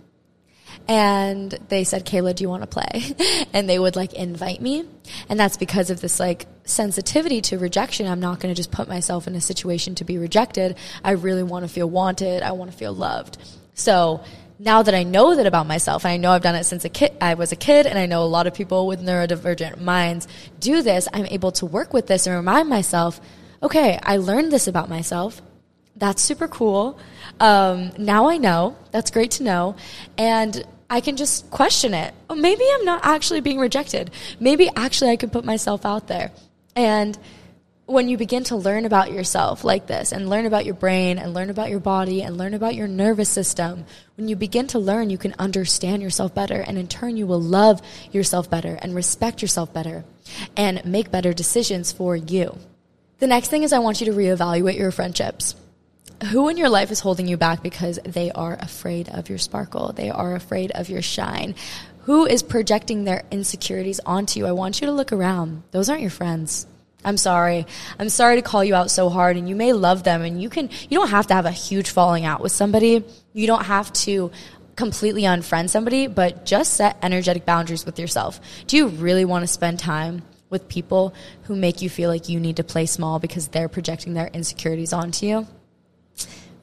and 0.89 1.51
they 1.69 1.85
said, 1.85 2.05
Kayla, 2.05 2.35
do 2.35 2.43
you 2.43 2.49
want 2.49 2.63
to 2.63 2.67
play? 2.67 3.47
and 3.53 3.69
they 3.69 3.79
would 3.79 3.97
like 3.97 4.15
invite 4.15 4.61
me. 4.61 4.85
And 5.29 5.39
that's 5.39 5.57
because 5.57 5.91
of 5.91 6.01
this 6.01 6.19
like 6.19 6.47
sensitivity 6.65 7.41
to 7.43 7.59
rejection. 7.59 8.07
I'm 8.07 8.21
not 8.21 8.41
going 8.41 8.55
to 8.55 8.57
just 8.57 8.71
put 8.71 8.89
myself 8.89 9.27
in 9.27 9.35
a 9.35 9.41
situation 9.41 9.95
to 9.97 10.05
be 10.05 10.19
rejected. 10.19 10.77
I 11.05 11.13
really 11.13 11.43
want 11.43 11.65
to 11.65 11.69
feel 11.69 11.89
wanted. 11.89 12.43
I 12.43 12.53
want 12.53 12.71
to 12.71 12.77
feel 12.77 12.93
loved. 12.93 13.39
So 13.75 14.23
now 14.64 14.81
that 14.81 14.94
I 14.94 15.03
know 15.03 15.35
that 15.35 15.44
about 15.44 15.66
myself, 15.66 16.05
and 16.05 16.12
I 16.12 16.16
know 16.18 16.31
I've 16.31 16.42
done 16.42 16.55
it 16.55 16.62
since 16.62 16.85
a 16.85 16.88
kid, 16.88 17.12
I 17.20 17.35
was 17.35 17.51
a 17.51 17.57
kid, 17.57 17.85
and 17.85 17.98
I 17.98 18.07
know 18.07 18.22
a 18.22 18.27
lot 18.27 18.46
of 18.46 18.55
people 18.55 18.87
with 18.87 19.03
neurodivergent 19.03 19.81
minds 19.81 20.29
do 20.61 20.83
this, 20.83 21.09
I'm 21.12 21.27
able 21.27 21.51
to 21.53 21.66
work 21.66 21.92
with 21.92 22.07
this 22.07 22.29
and 22.29 22.37
remind 22.37 22.68
myself, 22.68 23.20
okay, 23.61 23.98
I 24.01 24.18
learned 24.18 24.53
this 24.53 24.68
about 24.68 24.88
myself. 24.88 25.42
That's 25.96 26.22
super 26.22 26.46
cool. 26.46 26.96
Um, 27.40 27.90
now 27.98 28.29
I 28.29 28.37
know. 28.37 28.77
That's 28.92 29.11
great 29.11 29.33
to 29.33 29.42
know. 29.42 29.75
And 30.16 30.64
I 30.88 31.01
can 31.01 31.16
just 31.16 31.51
question 31.51 31.92
it. 31.92 32.14
Oh, 32.31 32.37
maybe 32.37 32.64
I'm 32.75 32.85
not 32.85 33.05
actually 33.05 33.40
being 33.40 33.59
rejected. 33.59 34.12
Maybe 34.38 34.70
actually 34.77 35.11
I 35.11 35.16
can 35.16 35.31
put 35.31 35.44
myself 35.44 35.85
out 35.85 36.07
there. 36.07 36.31
And 36.77 37.18
when 37.93 38.09
you 38.09 38.17
begin 38.17 38.43
to 38.45 38.57
learn 38.57 38.85
about 38.85 39.13
yourself 39.13 39.65
like 39.65 39.87
this 39.87 40.13
and 40.13 40.29
learn 40.29 40.47
about 40.47 40.65
your 40.65 40.75
brain 40.75 41.19
and 41.19 41.35
learn 41.35 41.51
about 41.51 41.71
your 41.71 41.81
body 41.81 42.23
and 42.23 42.37
learn 42.37 42.55
about 42.55 42.75
your 42.75 42.89
nervous 42.89 43.29
system, 43.29 43.85
when 44.17 44.29
you 44.29 44.35
begin 44.35 44.67
to 44.69 44.79
learn, 44.79 45.11
you 45.11 45.19
can 45.19 45.35
understand 45.39 46.03
yourself 46.03 46.35
better. 46.35 46.61
And 46.61 46.79
in 46.79 46.89
turn, 46.89 47.17
you 47.17 47.27
will 47.27 47.41
love 47.41 47.81
yourself 48.11 48.51
better 48.51 48.79
and 48.81 48.95
respect 48.95 49.43
yourself 49.43 49.73
better 49.73 50.05
and 50.57 50.85
make 50.85 51.11
better 51.11 51.33
decisions 51.33 51.93
for 51.93 52.17
you. 52.17 52.59
The 53.19 53.27
next 53.27 53.49
thing 53.49 53.63
is 53.63 53.73
I 53.73 53.79
want 53.79 54.01
you 54.01 54.07
to 54.07 54.19
reevaluate 54.19 54.79
your 54.79 54.91
friendships 54.91 55.55
who 56.31 56.49
in 56.49 56.57
your 56.57 56.69
life 56.69 56.91
is 56.91 57.01
holding 57.01 57.27
you 57.27 57.37
back 57.37 57.63
because 57.63 57.99
they 58.05 58.31
are 58.31 58.55
afraid 58.55 59.09
of 59.09 59.29
your 59.29 59.39
sparkle? 59.39 59.93
They 59.93 60.09
are 60.09 60.35
afraid 60.35 60.71
of 60.71 60.89
your 60.89 61.03
shine. 61.03 61.55
Who 62.03 62.27
is 62.27 62.43
projecting 62.43 63.05
their 63.05 63.25
insecurities 63.31 64.01
onto 64.07 64.41
you? 64.41 64.47
I 64.47 64.53
want 64.53 64.81
you 64.81 64.87
to 64.87 64.93
look 64.93 65.13
around. 65.13 65.63
Those 65.73 65.89
aren't 65.89 66.03
your 66.03 66.11
friends. 66.11 66.67
I'm 67.05 67.17
sorry. 67.17 67.67
I'm 67.99 68.09
sorry 68.09 68.37
to 68.37 68.43
call 68.43 68.65
you 68.65 68.75
out 68.75 68.91
so 68.91 69.09
hard 69.09 69.37
and 69.37 69.49
you 69.49 69.57
may 69.57 69.73
love 69.73 70.05
them 70.05 70.23
and 70.23 70.41
you 70.41 70.49
can 70.49 70.71
you 70.88 70.99
don't 70.99 71.09
have 71.09 71.27
to 71.29 71.35
have 71.35 71.47
a 71.47 71.51
huge 71.51 71.91
falling 71.91 72.25
out 72.25 72.41
with 72.41 72.53
somebody. 72.53 73.05
You 73.33 73.47
don't 73.47 73.65
have 73.65 73.93
to 74.05 74.31
completely 74.77 75.23
unfriend 75.23 75.71
somebody, 75.71 76.07
but 76.07 76.47
just 76.47 76.75
set 76.75 76.97
energetic 77.03 77.45
boundaries 77.45 77.85
with 77.85 77.99
yourself. 77.99 78.41
Do 78.67 78.77
you 78.77 78.88
really 78.88 79.25
want 79.25 79.43
to 79.43 79.47
spend 79.47 79.79
time 79.79 80.23
with 80.49 80.69
people 80.69 81.15
who 81.45 81.57
make 81.57 81.83
you 81.83 81.91
feel 81.91 82.11
like 82.11 82.29
you 82.29 82.38
need 82.38 82.57
to 82.57 82.65
play 82.65 82.87
small 82.87 83.19
because 83.19 83.49
they're 83.49 83.69
projecting 83.69 84.15
their 84.15 84.29
insecurities 84.29 84.93
onto 84.93 85.27
you? 85.27 85.47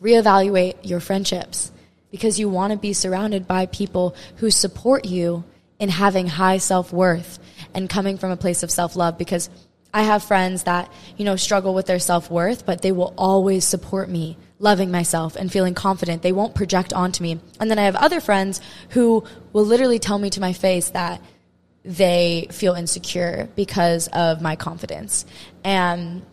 reevaluate 0.01 0.75
your 0.83 0.99
friendships 0.99 1.71
because 2.11 2.39
you 2.39 2.49
want 2.49 2.71
to 2.71 2.79
be 2.79 2.93
surrounded 2.93 3.47
by 3.47 3.65
people 3.67 4.15
who 4.37 4.49
support 4.49 5.05
you 5.05 5.43
in 5.77 5.89
having 5.89 6.27
high 6.27 6.57
self 6.57 6.91
worth 6.91 7.39
and 7.73 7.89
coming 7.89 8.17
from 8.17 8.31
a 8.31 8.37
place 8.37 8.63
of 8.63 8.71
self 8.71 8.95
love. 8.95 9.17
Because 9.17 9.49
I 9.93 10.03
have 10.03 10.23
friends 10.23 10.63
that, 10.63 10.91
you 11.17 11.25
know, 11.25 11.35
struggle 11.35 11.73
with 11.73 11.87
their 11.87 11.99
self 11.99 12.29
worth, 12.29 12.65
but 12.65 12.81
they 12.81 12.91
will 12.91 13.13
always 13.17 13.65
support 13.65 14.09
me 14.09 14.37
loving 14.59 14.91
myself 14.91 15.35
and 15.35 15.51
feeling 15.51 15.73
confident. 15.73 16.21
They 16.21 16.31
won't 16.31 16.53
project 16.53 16.93
onto 16.93 17.23
me. 17.23 17.39
And 17.59 17.71
then 17.71 17.79
I 17.79 17.83
have 17.83 17.95
other 17.95 18.19
friends 18.19 18.61
who 18.89 19.23
will 19.53 19.65
literally 19.65 19.99
tell 19.99 20.19
me 20.19 20.29
to 20.31 20.41
my 20.41 20.53
face 20.53 20.89
that 20.89 21.21
they 21.83 22.47
feel 22.51 22.75
insecure 22.75 23.49
because 23.55 24.09
of 24.09 24.41
my 24.41 24.55
confidence. 24.55 25.25
And 25.63 26.23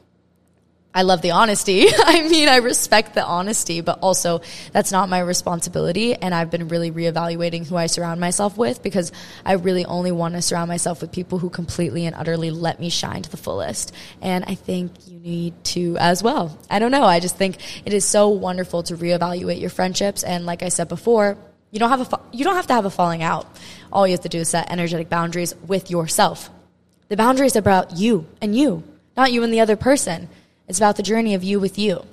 I 0.96 1.02
love 1.02 1.20
the 1.20 1.32
honesty. 1.32 1.88
I 1.98 2.26
mean, 2.26 2.48
I 2.48 2.56
respect 2.56 3.12
the 3.12 3.22
honesty, 3.22 3.82
but 3.82 3.98
also 4.00 4.40
that's 4.72 4.90
not 4.90 5.10
my 5.10 5.20
responsibility. 5.20 6.14
And 6.14 6.34
I've 6.34 6.50
been 6.50 6.68
really 6.68 6.90
reevaluating 6.90 7.66
who 7.66 7.76
I 7.76 7.84
surround 7.84 8.18
myself 8.18 8.56
with 8.56 8.82
because 8.82 9.12
I 9.44 9.52
really 9.52 9.84
only 9.84 10.10
want 10.10 10.36
to 10.36 10.42
surround 10.42 10.68
myself 10.68 11.02
with 11.02 11.12
people 11.12 11.38
who 11.38 11.50
completely 11.50 12.06
and 12.06 12.16
utterly 12.16 12.50
let 12.50 12.80
me 12.80 12.88
shine 12.88 13.20
to 13.20 13.30
the 13.30 13.36
fullest. 13.36 13.92
And 14.22 14.46
I 14.46 14.54
think 14.54 14.92
you 15.06 15.18
need 15.18 15.64
to 15.64 15.98
as 15.98 16.22
well. 16.22 16.58
I 16.70 16.78
don't 16.78 16.92
know. 16.92 17.04
I 17.04 17.20
just 17.20 17.36
think 17.36 17.58
it 17.84 17.92
is 17.92 18.06
so 18.06 18.30
wonderful 18.30 18.82
to 18.84 18.96
reevaluate 18.96 19.60
your 19.60 19.68
friendships. 19.68 20.24
And 20.24 20.46
like 20.46 20.62
I 20.62 20.70
said 20.70 20.88
before, 20.88 21.36
you 21.72 21.78
don't 21.78 21.90
have 21.90 22.10
a, 22.10 22.20
you 22.32 22.42
don't 22.42 22.56
have 22.56 22.68
to 22.68 22.74
have 22.74 22.86
a 22.86 22.90
falling 22.90 23.22
out. 23.22 23.46
All 23.92 24.06
you 24.06 24.12
have 24.12 24.22
to 24.22 24.30
do 24.30 24.38
is 24.38 24.48
set 24.48 24.72
energetic 24.72 25.10
boundaries 25.10 25.54
with 25.66 25.90
yourself. 25.90 26.48
The 27.08 27.18
boundaries 27.18 27.54
are 27.54 27.58
about 27.58 27.98
you 27.98 28.26
and 28.40 28.56
you, 28.56 28.82
not 29.14 29.30
you 29.30 29.42
and 29.42 29.52
the 29.52 29.60
other 29.60 29.76
person. 29.76 30.30
It's 30.68 30.78
about 30.78 30.96
the 30.96 31.02
journey 31.02 31.34
of 31.34 31.44
you 31.44 31.60
with 31.60 31.78
you. 31.78 32.04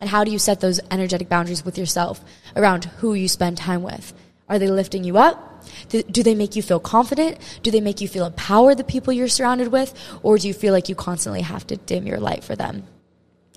And 0.00 0.08
how 0.10 0.24
do 0.24 0.30
you 0.30 0.38
set 0.38 0.60
those 0.60 0.80
energetic 0.90 1.28
boundaries 1.28 1.64
with 1.64 1.76
yourself 1.76 2.24
around 2.56 2.84
who 2.84 3.14
you 3.14 3.28
spend 3.28 3.58
time 3.58 3.82
with? 3.82 4.14
Are 4.48 4.58
they 4.58 4.68
lifting 4.68 5.04
you 5.04 5.18
up? 5.18 5.64
Do 5.90 6.02
they 6.02 6.34
make 6.34 6.56
you 6.56 6.62
feel 6.62 6.80
confident? 6.80 7.38
Do 7.62 7.70
they 7.70 7.80
make 7.80 8.00
you 8.00 8.08
feel 8.08 8.24
empowered, 8.24 8.78
the 8.78 8.84
people 8.84 9.12
you're 9.12 9.28
surrounded 9.28 9.68
with? 9.68 9.94
Or 10.22 10.38
do 10.38 10.48
you 10.48 10.54
feel 10.54 10.72
like 10.72 10.88
you 10.88 10.94
constantly 10.94 11.42
have 11.42 11.66
to 11.68 11.76
dim 11.76 12.06
your 12.06 12.18
light 12.18 12.42
for 12.42 12.56
them? 12.56 12.84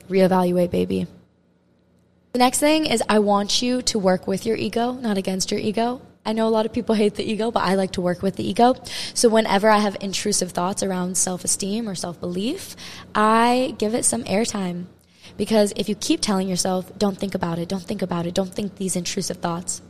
Reevaluate, 0.09 0.69
baby. 0.69 1.07
The 2.33 2.39
next 2.39 2.59
thing 2.59 2.85
is 2.85 3.01
I 3.07 3.19
want 3.19 3.61
you 3.61 3.81
to 3.83 3.97
work 3.97 4.27
with 4.27 4.45
your 4.45 4.57
ego, 4.57 4.91
not 4.91 5.17
against 5.17 5.49
your 5.49 5.59
ego. 5.59 6.01
I 6.25 6.31
know 6.33 6.47
a 6.47 6.49
lot 6.49 6.65
of 6.65 6.71
people 6.71 6.95
hate 6.95 7.15
the 7.15 7.29
ego, 7.29 7.51
but 7.51 7.63
I 7.63 7.75
like 7.75 7.91
to 7.91 8.01
work 8.01 8.21
with 8.21 8.37
the 8.37 8.47
ego. 8.47 8.75
So 9.13 9.27
whenever 9.27 9.69
I 9.69 9.79
have 9.79 9.97
intrusive 9.99 10.51
thoughts 10.51 10.81
around 10.81 11.17
self 11.17 11.43
esteem 11.43 11.89
or 11.89 11.95
self 11.95 12.19
belief, 12.19 12.75
I 13.13 13.75
give 13.77 13.93
it 13.93 14.05
some 14.05 14.23
airtime. 14.23 14.85
Because 15.35 15.73
if 15.75 15.89
you 15.89 15.95
keep 15.95 16.21
telling 16.21 16.47
yourself, 16.47 16.91
don't 16.97 17.17
think 17.17 17.35
about 17.35 17.59
it, 17.59 17.67
don't 17.67 17.83
think 17.83 18.01
about 18.01 18.25
it, 18.25 18.33
don't 18.33 18.53
think 18.53 18.75
these 18.75 18.95
intrusive 18.95 19.37
thoughts, 19.37 19.81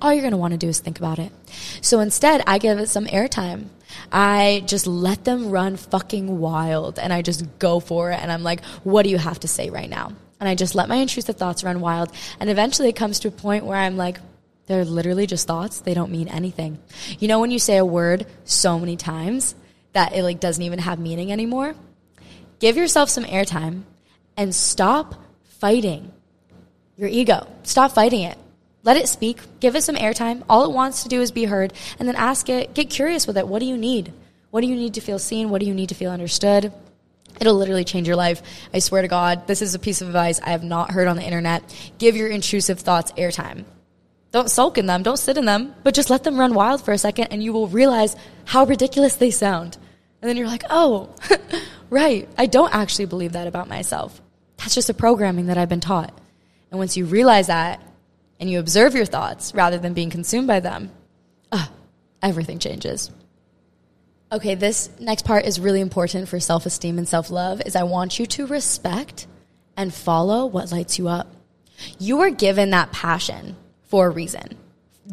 all 0.00 0.12
you're 0.12 0.22
going 0.22 0.32
to 0.32 0.36
want 0.36 0.52
to 0.52 0.58
do 0.58 0.68
is 0.68 0.80
think 0.80 0.98
about 0.98 1.18
it. 1.18 1.32
So 1.80 2.00
instead, 2.00 2.42
I 2.46 2.58
give 2.58 2.78
it 2.78 2.88
some 2.88 3.06
airtime. 3.06 3.66
I 4.10 4.64
just 4.66 4.86
let 4.86 5.24
them 5.24 5.50
run 5.50 5.76
fucking 5.76 6.38
wild 6.38 6.98
and 6.98 7.12
I 7.12 7.22
just 7.22 7.58
go 7.58 7.78
for 7.80 8.10
it. 8.10 8.20
And 8.20 8.32
I'm 8.32 8.42
like, 8.42 8.64
what 8.84 9.02
do 9.04 9.10
you 9.10 9.18
have 9.18 9.40
to 9.40 9.48
say 9.48 9.70
right 9.70 9.88
now? 9.88 10.12
And 10.40 10.48
I 10.48 10.54
just 10.54 10.74
let 10.74 10.88
my 10.88 10.96
intrusive 10.96 11.36
thoughts 11.36 11.62
run 11.62 11.80
wild. 11.80 12.10
And 12.40 12.50
eventually 12.50 12.88
it 12.88 12.96
comes 12.96 13.20
to 13.20 13.28
a 13.28 13.30
point 13.30 13.64
where 13.64 13.78
I'm 13.78 13.96
like, 13.96 14.18
they're 14.72 14.84
literally 14.84 15.26
just 15.26 15.46
thoughts. 15.46 15.80
They 15.80 15.92
don't 15.92 16.10
mean 16.10 16.28
anything. 16.28 16.78
You 17.18 17.28
know 17.28 17.40
when 17.40 17.50
you 17.50 17.58
say 17.58 17.76
a 17.76 17.84
word 17.84 18.26
so 18.44 18.78
many 18.78 18.96
times 18.96 19.54
that 19.92 20.14
it 20.14 20.22
like 20.22 20.40
doesn't 20.40 20.62
even 20.62 20.78
have 20.78 20.98
meaning 20.98 21.30
anymore? 21.30 21.74
Give 22.58 22.76
yourself 22.76 23.10
some 23.10 23.24
airtime 23.24 23.82
and 24.36 24.54
stop 24.54 25.14
fighting 25.44 26.10
your 26.96 27.08
ego. 27.08 27.46
Stop 27.64 27.92
fighting 27.92 28.22
it. 28.22 28.38
Let 28.82 28.96
it 28.96 29.08
speak. 29.08 29.38
Give 29.60 29.76
it 29.76 29.82
some 29.82 29.96
airtime. 29.96 30.42
All 30.48 30.64
it 30.64 30.74
wants 30.74 31.02
to 31.02 31.08
do 31.08 31.20
is 31.20 31.30
be 31.32 31.44
heard 31.44 31.72
and 31.98 32.08
then 32.08 32.16
ask 32.16 32.48
it, 32.48 32.74
get 32.74 32.88
curious 32.88 33.26
with 33.26 33.36
it. 33.36 33.46
What 33.46 33.60
do 33.60 33.66
you 33.66 33.76
need? 33.76 34.12
What 34.50 34.62
do 34.62 34.66
you 34.66 34.74
need 34.74 34.94
to 34.94 35.00
feel 35.00 35.18
seen? 35.18 35.50
What 35.50 35.60
do 35.60 35.66
you 35.66 35.74
need 35.74 35.90
to 35.90 35.94
feel 35.94 36.10
understood? 36.10 36.72
It'll 37.40 37.54
literally 37.54 37.84
change 37.84 38.06
your 38.06 38.16
life. 38.16 38.42
I 38.72 38.78
swear 38.78 39.02
to 39.02 39.08
God, 39.08 39.46
this 39.46 39.62
is 39.62 39.74
a 39.74 39.78
piece 39.78 40.00
of 40.00 40.08
advice 40.08 40.40
I 40.40 40.50
have 40.50 40.64
not 40.64 40.90
heard 40.90 41.08
on 41.08 41.16
the 41.16 41.22
internet. 41.22 41.62
Give 41.98 42.16
your 42.16 42.28
intrusive 42.28 42.80
thoughts 42.80 43.12
airtime. 43.12 43.64
Don't 44.32 44.50
sulk 44.50 44.78
in 44.78 44.86
them, 44.86 45.02
don't 45.02 45.18
sit 45.18 45.36
in 45.36 45.44
them, 45.44 45.74
but 45.84 45.94
just 45.94 46.08
let 46.08 46.24
them 46.24 46.40
run 46.40 46.54
wild 46.54 46.82
for 46.82 46.92
a 46.92 46.98
second 46.98 47.28
and 47.30 47.42
you 47.42 47.52
will 47.52 47.68
realize 47.68 48.16
how 48.46 48.64
ridiculous 48.64 49.16
they 49.16 49.30
sound. 49.30 49.76
And 50.20 50.28
then 50.28 50.38
you're 50.38 50.46
like, 50.46 50.64
oh, 50.70 51.14
right, 51.90 52.26
I 52.38 52.46
don't 52.46 52.74
actually 52.74 53.04
believe 53.04 53.32
that 53.32 53.46
about 53.46 53.68
myself. 53.68 54.22
That's 54.56 54.74
just 54.74 54.88
a 54.88 54.94
programming 54.94 55.46
that 55.46 55.58
I've 55.58 55.68
been 55.68 55.80
taught. 55.80 56.18
And 56.70 56.78
once 56.78 56.96
you 56.96 57.04
realize 57.04 57.48
that 57.48 57.82
and 58.40 58.50
you 58.50 58.58
observe 58.58 58.94
your 58.94 59.04
thoughts 59.04 59.54
rather 59.54 59.76
than 59.76 59.92
being 59.92 60.08
consumed 60.08 60.46
by 60.46 60.60
them, 60.60 60.90
uh, 61.50 61.66
everything 62.22 62.58
changes. 62.58 63.10
Okay, 64.32 64.54
this 64.54 64.88
next 64.98 65.26
part 65.26 65.44
is 65.44 65.60
really 65.60 65.82
important 65.82 66.26
for 66.26 66.40
self 66.40 66.64
esteem 66.64 66.96
and 66.96 67.06
self 67.06 67.30
love 67.30 67.60
is 67.66 67.76
I 67.76 67.82
want 67.82 68.18
you 68.18 68.24
to 68.24 68.46
respect 68.46 69.26
and 69.76 69.92
follow 69.92 70.46
what 70.46 70.72
lights 70.72 70.98
you 70.98 71.08
up. 71.08 71.26
You 71.98 72.16
were 72.16 72.30
given 72.30 72.70
that 72.70 72.92
passion 72.92 73.56
for 73.92 74.06
a 74.06 74.10
reason. 74.10 74.56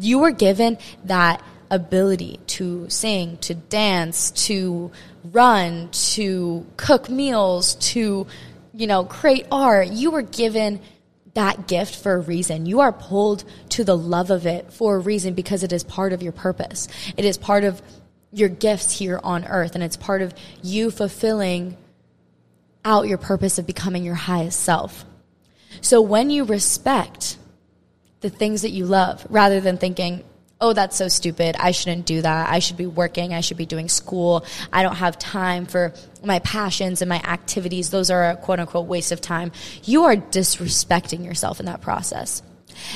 You 0.00 0.20
were 0.20 0.30
given 0.30 0.78
that 1.04 1.42
ability 1.70 2.40
to 2.46 2.88
sing, 2.88 3.36
to 3.42 3.52
dance, 3.54 4.30
to 4.46 4.90
run, 5.22 5.90
to 6.14 6.66
cook 6.78 7.10
meals, 7.10 7.74
to, 7.92 8.26
you 8.72 8.86
know, 8.86 9.04
create 9.04 9.46
art. 9.52 9.88
You 9.88 10.10
were 10.12 10.22
given 10.22 10.80
that 11.34 11.68
gift 11.68 11.94
for 11.94 12.14
a 12.14 12.20
reason. 12.20 12.64
You 12.64 12.80
are 12.80 12.90
pulled 12.90 13.44
to 13.68 13.84
the 13.84 13.98
love 13.98 14.30
of 14.30 14.46
it 14.46 14.72
for 14.72 14.96
a 14.96 14.98
reason 14.98 15.34
because 15.34 15.62
it 15.62 15.74
is 15.74 15.84
part 15.84 16.14
of 16.14 16.22
your 16.22 16.32
purpose. 16.32 16.88
It 17.18 17.26
is 17.26 17.36
part 17.36 17.64
of 17.64 17.82
your 18.32 18.48
gifts 18.48 18.98
here 18.98 19.20
on 19.22 19.44
earth 19.44 19.74
and 19.74 19.84
it's 19.84 19.98
part 19.98 20.22
of 20.22 20.32
you 20.62 20.90
fulfilling 20.90 21.76
out 22.82 23.08
your 23.08 23.18
purpose 23.18 23.58
of 23.58 23.66
becoming 23.66 24.04
your 24.04 24.14
highest 24.14 24.60
self. 24.60 25.04
So 25.82 26.00
when 26.00 26.30
you 26.30 26.44
respect 26.44 27.36
the 28.20 28.30
things 28.30 28.62
that 28.62 28.70
you 28.70 28.86
love 28.86 29.26
rather 29.30 29.60
than 29.60 29.78
thinking, 29.78 30.24
oh, 30.60 30.72
that's 30.72 30.96
so 30.96 31.08
stupid. 31.08 31.56
I 31.58 31.70
shouldn't 31.70 32.04
do 32.04 32.20
that. 32.20 32.50
I 32.50 32.58
should 32.58 32.76
be 32.76 32.86
working. 32.86 33.32
I 33.32 33.40
should 33.40 33.56
be 33.56 33.66
doing 33.66 33.88
school. 33.88 34.44
I 34.72 34.82
don't 34.82 34.96
have 34.96 35.18
time 35.18 35.64
for 35.64 35.94
my 36.22 36.38
passions 36.40 37.00
and 37.00 37.08
my 37.08 37.16
activities. 37.16 37.90
Those 37.90 38.10
are 38.10 38.30
a 38.30 38.36
quote 38.36 38.60
unquote 38.60 38.86
waste 38.86 39.12
of 39.12 39.20
time. 39.20 39.52
You 39.84 40.04
are 40.04 40.16
disrespecting 40.16 41.24
yourself 41.24 41.60
in 41.60 41.66
that 41.66 41.80
process. 41.80 42.42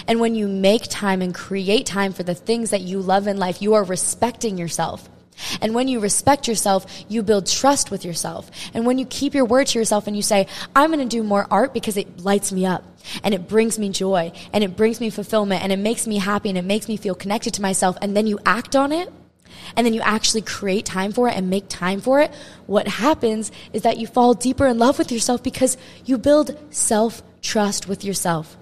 And 0.07 0.21
when 0.21 0.35
you 0.35 0.47
make 0.47 0.85
time 0.89 1.23
and 1.23 1.35
create 1.35 1.87
time 1.87 2.13
for 2.13 2.23
the 2.23 2.35
things 2.35 2.71
that 2.71 2.83
you 2.83 3.01
love 3.01 3.27
in 3.27 3.39
life, 3.39 3.61
you 3.63 3.75
are 3.75 3.85
respecting 3.85 4.59
yourself. 4.59 5.09
And 5.61 5.75
when 5.75 5.89
you 5.89 6.01
respect 6.01 6.47
yourself, 6.47 6.87
you 7.09 7.23
build 7.23 7.47
trust 7.47 7.91
with 7.91 8.05
yourself. 8.05 8.51
And 8.73 8.87
when 8.87 8.99
you 8.99 9.07
keep 9.07 9.35
your 9.35 9.45
word 9.45 9.67
to 9.69 9.79
yourself 9.79 10.07
and 10.07 10.15
you 10.15 10.23
say, 10.23 10.47
I'm 10.77 10.93
going 10.93 11.07
to 11.07 11.17
do 11.17 11.23
more 11.23 11.47
art 11.51 11.75
because 11.75 11.97
it 11.97 12.21
lights 12.21 12.53
me 12.53 12.67
up 12.67 12.85
and 13.23 13.35
it 13.35 13.49
brings 13.49 13.79
me 13.79 13.89
joy 13.91 14.33
and 14.53 14.65
it 14.65 14.77
brings 14.77 15.01
me 15.01 15.11
fulfillment 15.11 15.63
and 15.63 15.73
it 15.73 15.79
makes 15.79 16.07
me 16.07 16.19
happy 16.19 16.49
and 16.49 16.59
it 16.59 16.65
makes 16.65 16.89
me 16.89 16.97
feel 16.97 17.15
connected 17.15 17.55
to 17.55 17.63
myself. 17.63 17.97
And 18.01 18.17
then 18.17 18.27
you 18.27 18.39
act 18.47 18.75
on 18.77 18.93
it 18.93 19.13
and 19.77 19.87
then 19.87 19.95
you 19.95 20.01
actually 20.01 20.43
create 20.43 20.85
time 20.85 21.13
for 21.13 21.29
it 21.29 21.37
and 21.37 21.51
make 21.51 21.69
time 21.69 22.01
for 22.01 22.21
it. 22.21 22.33
What 22.67 22.89
happens 22.89 23.51
is 23.73 23.83
that 23.83 23.99
you 23.99 24.07
fall 24.07 24.35
deeper 24.35 24.67
in 24.67 24.79
love 24.79 24.99
with 24.99 25.13
yourself 25.13 25.43
because 25.43 25.77
you 26.05 26.19
build 26.19 26.59
self 26.71 27.23
trust 27.43 27.89
with 27.89 28.05
yourself. 28.05 28.57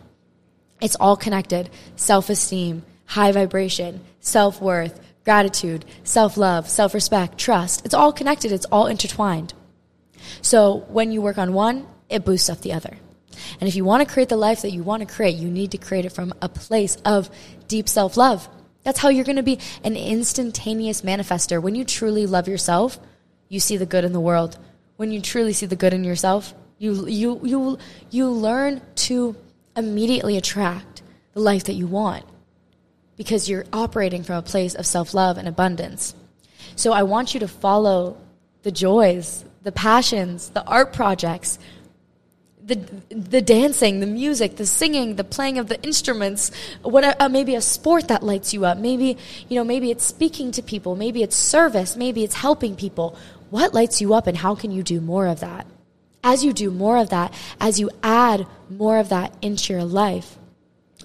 It's 0.81 0.96
all 0.96 1.16
connected. 1.16 1.70
Self 1.96 2.28
esteem, 2.28 2.83
high 3.07 3.33
vibration, 3.33 4.00
self 4.20 4.61
worth, 4.61 5.00
gratitude, 5.24 5.85
self 6.02 6.37
love, 6.37 6.68
self 6.68 6.94
respect, 6.94 7.38
trust. 7.38 7.85
It's 7.85 7.94
all 7.94 8.12
connected, 8.12 8.52
it's 8.52 8.66
all 8.66 8.87
intertwined. 8.87 9.55
So 10.40 10.85
when 10.88 11.12
you 11.12 11.22
work 11.22 11.38
on 11.38 11.52
one, 11.52 11.87
it 12.09 12.24
boosts 12.24 12.50
up 12.50 12.61
the 12.61 12.72
other. 12.72 12.96
And 13.61 13.68
if 13.68 13.74
you 13.74 13.85
want 13.85 14.07
to 14.07 14.12
create 14.12 14.28
the 14.28 14.37
life 14.37 14.62
that 14.62 14.72
you 14.72 14.83
want 14.83 15.07
to 15.07 15.14
create, 15.14 15.37
you 15.37 15.48
need 15.48 15.70
to 15.72 15.78
create 15.78 16.05
it 16.05 16.12
from 16.12 16.33
a 16.42 16.48
place 16.48 16.96
of 17.05 17.31
deep 17.68 17.88
self 17.88 18.16
love. 18.16 18.48
That's 18.85 18.98
how 18.98 19.09
you're 19.09 19.24
going 19.24 19.37
to 19.37 19.42
be 19.42 19.59
an 19.85 19.96
instantaneous 19.96 21.02
manifester. 21.02 21.62
When 21.62 21.74
you 21.74 21.85
truly 21.85 22.26
love 22.26 22.48
yourself, 22.48 22.98
you 23.48 23.61
see 23.61 23.76
the 23.76 23.87
good 23.87 24.05
in 24.05 24.12
the 24.12 24.20
world. 24.20 24.59
When 24.96 25.12
you 25.12 25.20
truly 25.20 25.52
see 25.52 25.66
the 25.66 25.76
good 25.76 25.94
in 25.94 26.05
yourself, 26.05 26.55
you 26.78 27.07
you 27.07 27.40
you 27.44 27.78
you 28.11 28.28
learn 28.28 28.83
to 29.07 29.37
immediately 29.76 30.37
attract 30.37 31.02
the 31.33 31.40
life 31.40 31.64
that 31.64 31.74
you 31.74 31.87
want 31.87 32.24
because 33.16 33.48
you're 33.48 33.64
operating 33.72 34.22
from 34.22 34.37
a 34.37 34.42
place 34.42 34.74
of 34.74 34.87
self-love 34.87 35.38
and 35.38 35.46
abundance. 35.46 36.14
So 36.76 36.92
I 36.92 37.05
want 37.05 37.35
you 37.35 37.40
to 37.40 37.48
follow 37.48 38.16
the 38.62 38.72
joys, 38.72 39.44
the 39.62 39.72
passions, 39.72 40.50
the 40.50 40.64
art 40.64 40.92
projects, 40.92 41.59
the 42.64 42.77
the 43.11 43.42
dancing, 43.42 44.01
the 44.01 44.07
music, 44.07 44.57
the 44.57 44.66
singing, 44.66 45.16
the 45.16 45.25
playing 45.25 45.59
of 45.59 45.68
the 45.68 45.83
instruments, 45.83 46.51
what 46.83 47.20
uh, 47.20 47.29
maybe 47.29 47.55
a 47.55 47.61
sport 47.61 48.09
that 48.09 48.22
lights 48.22 48.55
you 48.55 48.64
up, 48.64 48.79
maybe 48.79 49.18
you 49.48 49.57
know 49.57 49.64
maybe 49.64 49.90
it's 49.90 50.05
speaking 50.05 50.53
to 50.53 50.62
people, 50.62 50.94
maybe 50.96 51.22
it's 51.22 51.37
service, 51.37 51.96
maybe 51.96 52.22
it's 52.22 52.37
helping 52.37 52.77
people. 52.77 53.16
What 53.51 53.75
lights 53.75 54.01
you 54.01 54.14
up 54.14 54.27
and 54.27 54.37
how 54.37 54.55
can 54.55 54.70
you 54.70 54.83
do 54.83 55.01
more 55.01 55.27
of 55.27 55.40
that? 55.40 55.66
As 56.25 56.44
you 56.44 56.53
do 56.53 56.70
more 56.70 56.96
of 56.96 57.11
that, 57.11 57.35
as 57.61 57.81
you 57.81 57.90
add 58.03 58.46
more 58.70 58.98
of 58.98 59.09
that 59.11 59.35
into 59.42 59.72
your 59.72 59.85
life, 59.85 60.38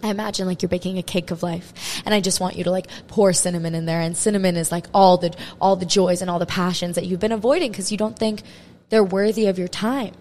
I 0.04 0.10
imagine 0.10 0.46
like 0.46 0.62
you're 0.62 0.70
baking 0.70 1.00
a 1.00 1.04
cake 1.04 1.32
of 1.32 1.42
life 1.42 2.02
and 2.06 2.14
I 2.14 2.22
just 2.22 2.40
want 2.40 2.56
you 2.56 2.64
to 2.66 2.72
like 2.72 2.88
pour 3.08 3.34
cinnamon 3.34 3.74
in 3.74 3.86
there 3.86 4.00
and 4.00 4.16
cinnamon 4.16 4.56
is 4.56 4.72
like 4.72 4.86
all 4.94 5.18
the 5.18 5.36
all 5.60 5.76
the 5.76 5.88
joys 5.88 6.22
and 6.22 6.30
all 6.30 6.40
the 6.40 6.46
passions 6.46 6.96
that 6.96 7.06
you've 7.06 7.20
been 7.20 7.32
avoiding 7.32 7.72
because 7.72 7.92
you 7.92 7.98
don't 7.98 8.18
think 8.18 8.44
they're 8.90 9.04
worthy 9.04 9.48
of 9.48 9.58
your 9.58 9.68
time. 9.68 10.14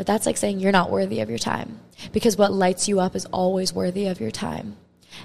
But 0.00 0.06
that's 0.06 0.24
like 0.24 0.38
saying 0.38 0.60
you're 0.60 0.72
not 0.72 0.90
worthy 0.90 1.20
of 1.20 1.28
your 1.28 1.38
time 1.38 1.78
because 2.10 2.38
what 2.38 2.54
lights 2.54 2.88
you 2.88 3.00
up 3.00 3.14
is 3.14 3.26
always 3.26 3.74
worthy 3.74 4.06
of 4.06 4.18
your 4.18 4.30
time. 4.30 4.78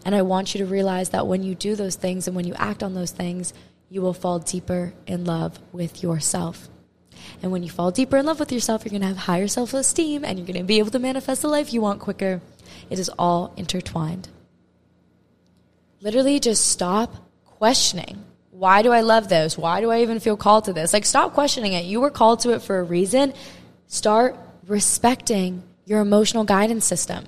And 0.03 0.13
I 0.13 0.21
want 0.21 0.53
you 0.53 0.57
to 0.57 0.65
realize 0.69 1.11
that 1.11 1.27
when 1.27 1.43
you 1.43 1.55
do 1.55 1.77
those 1.77 1.95
things 1.95 2.27
and 2.27 2.35
when 2.35 2.45
you 2.45 2.53
act 2.55 2.83
on 2.83 2.93
those 2.93 3.11
things, 3.11 3.53
you 3.89 4.01
will 4.01 4.13
fall 4.13 4.37
deeper 4.37 4.93
in 5.07 5.23
love 5.23 5.59
with 5.71 6.03
yourself. 6.03 6.67
And 7.41 7.53
when 7.53 7.63
you 7.63 7.69
fall 7.69 7.89
deeper 7.89 8.17
in 8.17 8.25
love 8.25 8.41
with 8.41 8.51
yourself, 8.51 8.83
you're 8.83 8.89
going 8.89 8.99
to 8.99 9.07
have 9.07 9.15
higher 9.15 9.47
self 9.47 9.73
esteem 9.73 10.25
and 10.25 10.37
you're 10.37 10.45
going 10.45 10.57
to 10.57 10.65
be 10.65 10.79
able 10.79 10.91
to 10.91 10.99
manifest 10.99 11.41
the 11.41 11.47
life 11.47 11.71
you 11.71 11.79
want 11.79 12.01
quicker. 12.01 12.41
It 12.89 12.99
is 12.99 13.07
all 13.17 13.53
intertwined. 13.55 14.27
Literally, 16.01 16.41
just 16.41 16.67
stop 16.67 17.15
questioning. 17.45 18.25
Why 18.51 18.81
do 18.81 18.91
I 18.91 18.99
love 18.99 19.29
this? 19.29 19.57
Why 19.57 19.79
do 19.79 19.89
I 19.89 20.01
even 20.01 20.19
feel 20.19 20.35
called 20.35 20.65
to 20.65 20.73
this? 20.73 20.91
Like, 20.91 21.05
stop 21.05 21.33
questioning 21.33 21.71
it. 21.71 21.85
You 21.85 22.01
were 22.01 22.11
called 22.11 22.41
to 22.41 22.49
it 22.49 22.61
for 22.61 22.77
a 22.77 22.83
reason. 22.83 23.33
Start 23.87 24.37
respecting 24.67 25.63
your 25.85 26.01
emotional 26.01 26.43
guidance 26.43 26.85
system. 26.85 27.25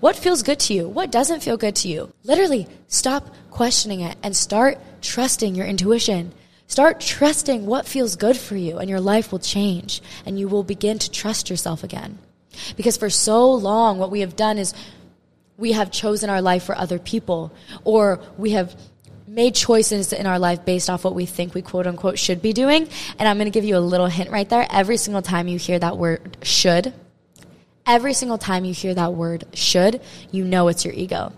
What 0.00 0.16
feels 0.16 0.42
good 0.42 0.60
to 0.60 0.74
you? 0.74 0.88
What 0.88 1.10
doesn't 1.10 1.42
feel 1.42 1.56
good 1.56 1.76
to 1.76 1.88
you? 1.88 2.12
Literally, 2.24 2.66
stop 2.88 3.34
questioning 3.50 4.00
it 4.00 4.16
and 4.22 4.34
start 4.34 4.78
trusting 5.02 5.54
your 5.54 5.66
intuition. 5.66 6.32
Start 6.66 7.00
trusting 7.00 7.66
what 7.66 7.86
feels 7.86 8.16
good 8.16 8.36
for 8.36 8.56
you, 8.56 8.78
and 8.78 8.90
your 8.90 9.00
life 9.00 9.30
will 9.30 9.38
change, 9.38 10.02
and 10.24 10.38
you 10.38 10.48
will 10.48 10.64
begin 10.64 10.98
to 10.98 11.10
trust 11.10 11.48
yourself 11.50 11.84
again. 11.84 12.18
Because 12.76 12.96
for 12.96 13.10
so 13.10 13.52
long, 13.52 13.98
what 13.98 14.10
we 14.10 14.20
have 14.20 14.34
done 14.34 14.58
is 14.58 14.74
we 15.58 15.72
have 15.72 15.90
chosen 15.90 16.28
our 16.28 16.42
life 16.42 16.64
for 16.64 16.76
other 16.76 16.98
people, 16.98 17.52
or 17.84 18.20
we 18.36 18.50
have 18.50 18.74
made 19.36 19.54
choices 19.54 20.14
in 20.14 20.26
our 20.26 20.38
life 20.38 20.64
based 20.64 20.88
off 20.88 21.04
what 21.04 21.14
we 21.14 21.26
think 21.26 21.54
we 21.54 21.60
quote 21.60 21.86
unquote 21.86 22.18
should 22.18 22.40
be 22.40 22.54
doing. 22.54 22.88
And 23.18 23.28
I'm 23.28 23.36
going 23.36 23.44
to 23.44 23.50
give 23.50 23.66
you 23.66 23.76
a 23.76 23.78
little 23.92 24.06
hint 24.06 24.30
right 24.30 24.48
there. 24.48 24.66
Every 24.70 24.96
single 24.96 25.20
time 25.20 25.46
you 25.46 25.58
hear 25.58 25.78
that 25.78 25.98
word 25.98 26.38
should, 26.42 26.94
every 27.84 28.14
single 28.14 28.38
time 28.38 28.64
you 28.64 28.72
hear 28.72 28.94
that 28.94 29.12
word 29.12 29.44
should, 29.52 30.00
you 30.32 30.44
know 30.44 30.68
it's 30.68 30.86
your 30.86 30.94
ego. 30.94 31.34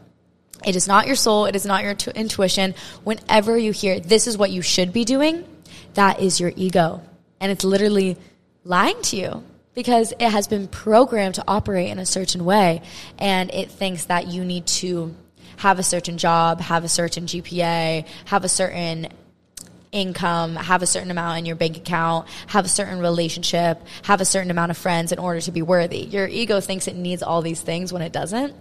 It 0.64 0.76
is 0.76 0.86
not 0.86 1.08
your 1.08 1.16
soul. 1.16 1.46
It 1.46 1.56
is 1.56 1.66
not 1.66 1.82
your 1.82 1.94
t- 1.94 2.12
intuition. 2.14 2.76
Whenever 3.02 3.58
you 3.58 3.72
hear 3.72 3.98
this 3.98 4.28
is 4.28 4.38
what 4.38 4.52
you 4.52 4.62
should 4.62 4.92
be 4.92 5.04
doing, 5.04 5.44
that 5.94 6.20
is 6.20 6.38
your 6.38 6.52
ego. 6.54 7.02
And 7.40 7.50
it's 7.50 7.64
literally 7.64 8.16
lying 8.62 9.00
to 9.02 9.16
you 9.16 9.44
because 9.74 10.12
it 10.12 10.30
has 10.30 10.46
been 10.46 10.68
programmed 10.68 11.34
to 11.36 11.44
operate 11.48 11.90
in 11.90 11.98
a 11.98 12.06
certain 12.06 12.44
way 12.44 12.82
and 13.18 13.52
it 13.52 13.70
thinks 13.70 14.04
that 14.04 14.28
you 14.28 14.44
need 14.44 14.66
to 14.66 15.14
have 15.58 15.78
a 15.78 15.82
certain 15.82 16.18
job, 16.18 16.60
have 16.60 16.84
a 16.84 16.88
certain 16.88 17.26
GPA, 17.26 18.06
have 18.26 18.44
a 18.44 18.48
certain 18.48 19.08
income, 19.92 20.56
have 20.56 20.82
a 20.82 20.86
certain 20.86 21.10
amount 21.10 21.38
in 21.38 21.46
your 21.46 21.56
bank 21.56 21.76
account, 21.76 22.28
have 22.48 22.64
a 22.64 22.68
certain 22.68 23.00
relationship, 23.00 23.82
have 24.02 24.20
a 24.20 24.24
certain 24.24 24.50
amount 24.50 24.70
of 24.70 24.76
friends 24.76 25.12
in 25.12 25.18
order 25.18 25.40
to 25.40 25.52
be 25.52 25.62
worthy. 25.62 26.00
Your 26.00 26.26
ego 26.26 26.60
thinks 26.60 26.88
it 26.88 26.96
needs 26.96 27.22
all 27.22 27.42
these 27.42 27.60
things 27.60 27.92
when 27.92 28.02
it 28.02 28.12
doesn't. 28.12 28.54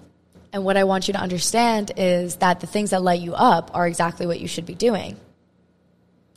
And 0.53 0.63
what 0.63 0.77
I 0.77 0.85
want 0.85 1.07
you 1.07 1.13
to 1.13 1.19
understand 1.19 1.91
is 1.97 2.37
that 2.37 2.61
the 2.61 2.67
things 2.67 2.91
that 2.91 3.01
light 3.01 3.21
you 3.21 3.33
up 3.33 3.71
are 3.73 3.87
exactly 3.87 4.25
what 4.25 4.39
you 4.39 4.47
should 4.47 4.65
be 4.65 4.75
doing. 4.75 5.17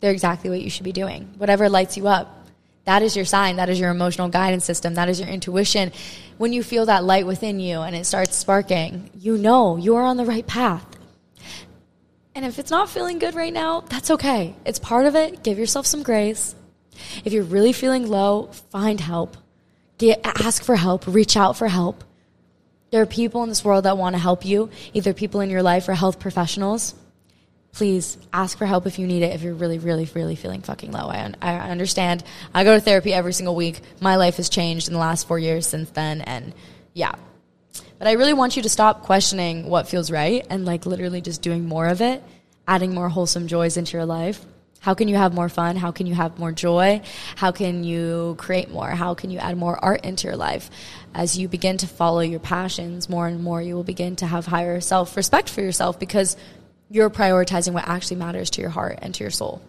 They're 0.00 0.12
exactly 0.12 0.50
what 0.50 0.60
you 0.60 0.70
should 0.70 0.84
be 0.84 0.92
doing. 0.92 1.32
Whatever 1.38 1.68
lights 1.68 1.96
you 1.96 2.08
up, 2.08 2.39
that 2.84 3.02
is 3.02 3.14
your 3.14 3.24
sign. 3.24 3.56
That 3.56 3.68
is 3.68 3.78
your 3.78 3.90
emotional 3.90 4.28
guidance 4.28 4.64
system. 4.64 4.94
That 4.94 5.08
is 5.08 5.20
your 5.20 5.28
intuition. 5.28 5.92
When 6.38 6.52
you 6.52 6.62
feel 6.62 6.86
that 6.86 7.04
light 7.04 7.26
within 7.26 7.60
you 7.60 7.80
and 7.80 7.94
it 7.94 8.06
starts 8.06 8.36
sparking, 8.36 9.10
you 9.18 9.36
know 9.36 9.76
you 9.76 9.96
are 9.96 10.02
on 10.02 10.16
the 10.16 10.24
right 10.24 10.46
path. 10.46 10.84
And 12.34 12.44
if 12.44 12.58
it's 12.58 12.70
not 12.70 12.88
feeling 12.88 13.18
good 13.18 13.34
right 13.34 13.52
now, 13.52 13.80
that's 13.80 14.10
okay. 14.12 14.54
It's 14.64 14.78
part 14.78 15.06
of 15.06 15.14
it. 15.14 15.42
Give 15.42 15.58
yourself 15.58 15.86
some 15.86 16.02
grace. 16.02 16.54
If 17.24 17.32
you're 17.32 17.44
really 17.44 17.72
feeling 17.72 18.08
low, 18.08 18.46
find 18.70 19.00
help. 19.00 19.36
Get, 19.98 20.20
ask 20.24 20.62
for 20.62 20.76
help. 20.76 21.06
Reach 21.06 21.36
out 21.36 21.56
for 21.56 21.68
help. 21.68 22.04
There 22.90 23.02
are 23.02 23.06
people 23.06 23.42
in 23.42 23.48
this 23.48 23.64
world 23.64 23.84
that 23.84 23.98
want 23.98 24.14
to 24.14 24.18
help 24.18 24.44
you, 24.44 24.70
either 24.94 25.12
people 25.12 25.40
in 25.40 25.50
your 25.50 25.62
life 25.62 25.88
or 25.88 25.94
health 25.94 26.18
professionals 26.18 26.94
please 27.72 28.18
ask 28.32 28.58
for 28.58 28.66
help 28.66 28.86
if 28.86 28.98
you 28.98 29.06
need 29.06 29.22
it 29.22 29.34
if 29.34 29.42
you're 29.42 29.54
really 29.54 29.78
really 29.78 30.08
really 30.14 30.36
feeling 30.36 30.62
fucking 30.62 30.92
low. 30.92 31.08
I, 31.08 31.32
I 31.42 31.70
understand. 31.70 32.24
I 32.54 32.64
go 32.64 32.74
to 32.74 32.80
therapy 32.80 33.12
every 33.12 33.32
single 33.32 33.54
week. 33.54 33.80
My 34.00 34.16
life 34.16 34.36
has 34.36 34.48
changed 34.48 34.88
in 34.88 34.94
the 34.94 35.00
last 35.00 35.26
four 35.26 35.38
years 35.38 35.66
since 35.66 35.90
then 35.90 36.20
and 36.22 36.52
yeah. 36.94 37.14
But 37.98 38.08
i 38.08 38.12
really 38.12 38.32
want 38.32 38.56
you 38.56 38.62
to 38.62 38.68
stop 38.68 39.02
questioning 39.02 39.68
what 39.68 39.86
feels 39.86 40.10
right 40.10 40.46
and 40.50 40.64
like 40.64 40.86
literally 40.86 41.20
just 41.20 41.42
doing 41.42 41.66
more 41.66 41.86
of 41.86 42.00
it 42.00 42.22
adding 42.70 42.94
more 42.94 43.08
wholesome 43.08 43.48
joys 43.48 43.76
into 43.76 43.96
your 43.96 44.06
life. 44.06 44.44
How 44.78 44.94
can 44.94 45.08
you 45.08 45.16
have 45.16 45.34
more 45.34 45.48
fun? 45.48 45.76
How 45.76 45.90
can 45.90 46.06
you 46.06 46.14
have 46.14 46.38
more 46.38 46.52
joy? 46.52 47.02
How 47.34 47.50
can 47.50 47.84
you 47.84 48.36
create 48.38 48.70
more? 48.70 48.88
How 48.88 49.12
can 49.14 49.30
you 49.30 49.38
add 49.38 49.58
more 49.58 49.84
art 49.84 50.04
into 50.04 50.28
your 50.28 50.36
life? 50.36 50.70
As 51.12 51.36
you 51.36 51.48
begin 51.48 51.76
to 51.78 51.88
follow 51.88 52.20
your 52.20 52.40
passions 52.40 53.08
more 53.08 53.26
and 53.26 53.42
more 53.42 53.60
you 53.60 53.74
will 53.74 53.84
begin 53.84 54.16
to 54.16 54.26
have 54.26 54.46
higher 54.46 54.80
self-respect 54.80 55.50
for 55.50 55.60
yourself 55.60 55.98
because 55.98 56.36
you're 56.90 57.10
prioritizing 57.10 57.72
what 57.72 57.88
actually 57.88 58.16
matters 58.16 58.50
to 58.50 58.60
your 58.60 58.70
heart 58.70 58.98
and 59.00 59.14
to 59.14 59.24
your 59.24 59.30
soul. 59.30 59.62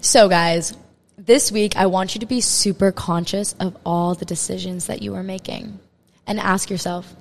So, 0.00 0.28
guys, 0.28 0.76
this 1.16 1.50
week 1.50 1.76
I 1.76 1.86
want 1.86 2.14
you 2.14 2.20
to 2.20 2.26
be 2.26 2.40
super 2.40 2.92
conscious 2.92 3.54
of 3.54 3.76
all 3.84 4.14
the 4.14 4.24
decisions 4.24 4.86
that 4.86 5.02
you 5.02 5.14
are 5.14 5.22
making 5.22 5.80
and 6.26 6.38
ask 6.38 6.70
yourself 6.70 7.12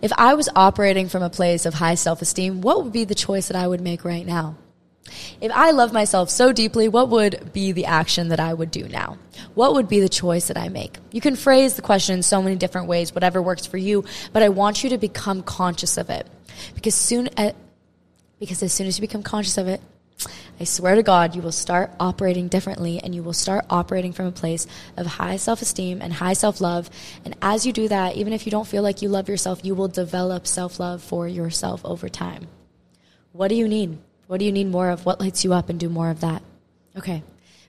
if 0.00 0.12
I 0.16 0.34
was 0.34 0.48
operating 0.54 1.08
from 1.08 1.22
a 1.22 1.30
place 1.30 1.66
of 1.66 1.74
high 1.74 1.96
self 1.96 2.22
esteem, 2.22 2.60
what 2.60 2.84
would 2.84 2.92
be 2.92 3.04
the 3.04 3.14
choice 3.14 3.48
that 3.48 3.56
I 3.56 3.66
would 3.66 3.80
make 3.80 4.04
right 4.04 4.26
now? 4.26 4.56
If 5.40 5.50
I 5.52 5.70
love 5.70 5.92
myself 5.92 6.28
so 6.28 6.52
deeply, 6.52 6.88
what 6.88 7.08
would 7.08 7.52
be 7.52 7.72
the 7.72 7.86
action 7.86 8.28
that 8.28 8.40
I 8.40 8.52
would 8.52 8.70
do 8.70 8.86
now? 8.88 9.18
What 9.54 9.74
would 9.74 9.88
be 9.88 10.00
the 10.00 10.08
choice 10.08 10.48
that 10.48 10.58
I 10.58 10.68
make? 10.68 10.98
You 11.10 11.20
can 11.20 11.34
phrase 11.34 11.74
the 11.74 11.82
question 11.82 12.16
in 12.16 12.22
so 12.22 12.42
many 12.42 12.56
different 12.56 12.88
ways, 12.88 13.14
whatever 13.14 13.40
works 13.40 13.66
for 13.66 13.78
you, 13.78 14.04
but 14.32 14.42
I 14.42 14.50
want 14.50 14.84
you 14.84 14.90
to 14.90 14.98
become 14.98 15.42
conscious 15.42 15.96
of 15.96 16.10
it. 16.10 16.26
Because 16.74 16.94
soon 16.94 17.30
eh, 17.38 17.52
because 18.38 18.62
as 18.62 18.72
soon 18.72 18.86
as 18.86 18.98
you 18.98 19.02
become 19.02 19.22
conscious 19.22 19.58
of 19.58 19.68
it, 19.68 19.80
I 20.60 20.64
swear 20.64 20.96
to 20.96 21.02
God, 21.04 21.36
you 21.36 21.42
will 21.42 21.52
start 21.52 21.92
operating 22.00 22.48
differently 22.48 22.98
and 22.98 23.14
you 23.14 23.22
will 23.22 23.32
start 23.32 23.64
operating 23.70 24.12
from 24.12 24.26
a 24.26 24.32
place 24.32 24.66
of 24.96 25.06
high 25.06 25.36
self 25.36 25.62
esteem 25.62 26.02
and 26.02 26.12
high 26.12 26.32
self 26.32 26.60
love. 26.60 26.90
And 27.24 27.36
as 27.40 27.64
you 27.64 27.72
do 27.72 27.86
that, 27.88 28.16
even 28.16 28.32
if 28.32 28.44
you 28.44 28.50
don't 28.50 28.66
feel 28.66 28.82
like 28.82 29.00
you 29.00 29.08
love 29.08 29.28
yourself, 29.28 29.64
you 29.64 29.74
will 29.74 29.88
develop 29.88 30.46
self 30.46 30.80
love 30.80 31.02
for 31.02 31.28
yourself 31.28 31.80
over 31.84 32.08
time. 32.08 32.48
What 33.32 33.48
do 33.48 33.54
you 33.54 33.68
need? 33.68 33.98
What 34.26 34.38
do 34.38 34.44
you 34.44 34.52
need 34.52 34.68
more 34.68 34.90
of? 34.90 35.06
What 35.06 35.20
lights 35.20 35.44
you 35.44 35.52
up 35.52 35.68
and 35.68 35.78
do 35.78 35.88
more 35.88 36.10
of 36.10 36.20
that? 36.20 36.42
Okay. 36.96 37.22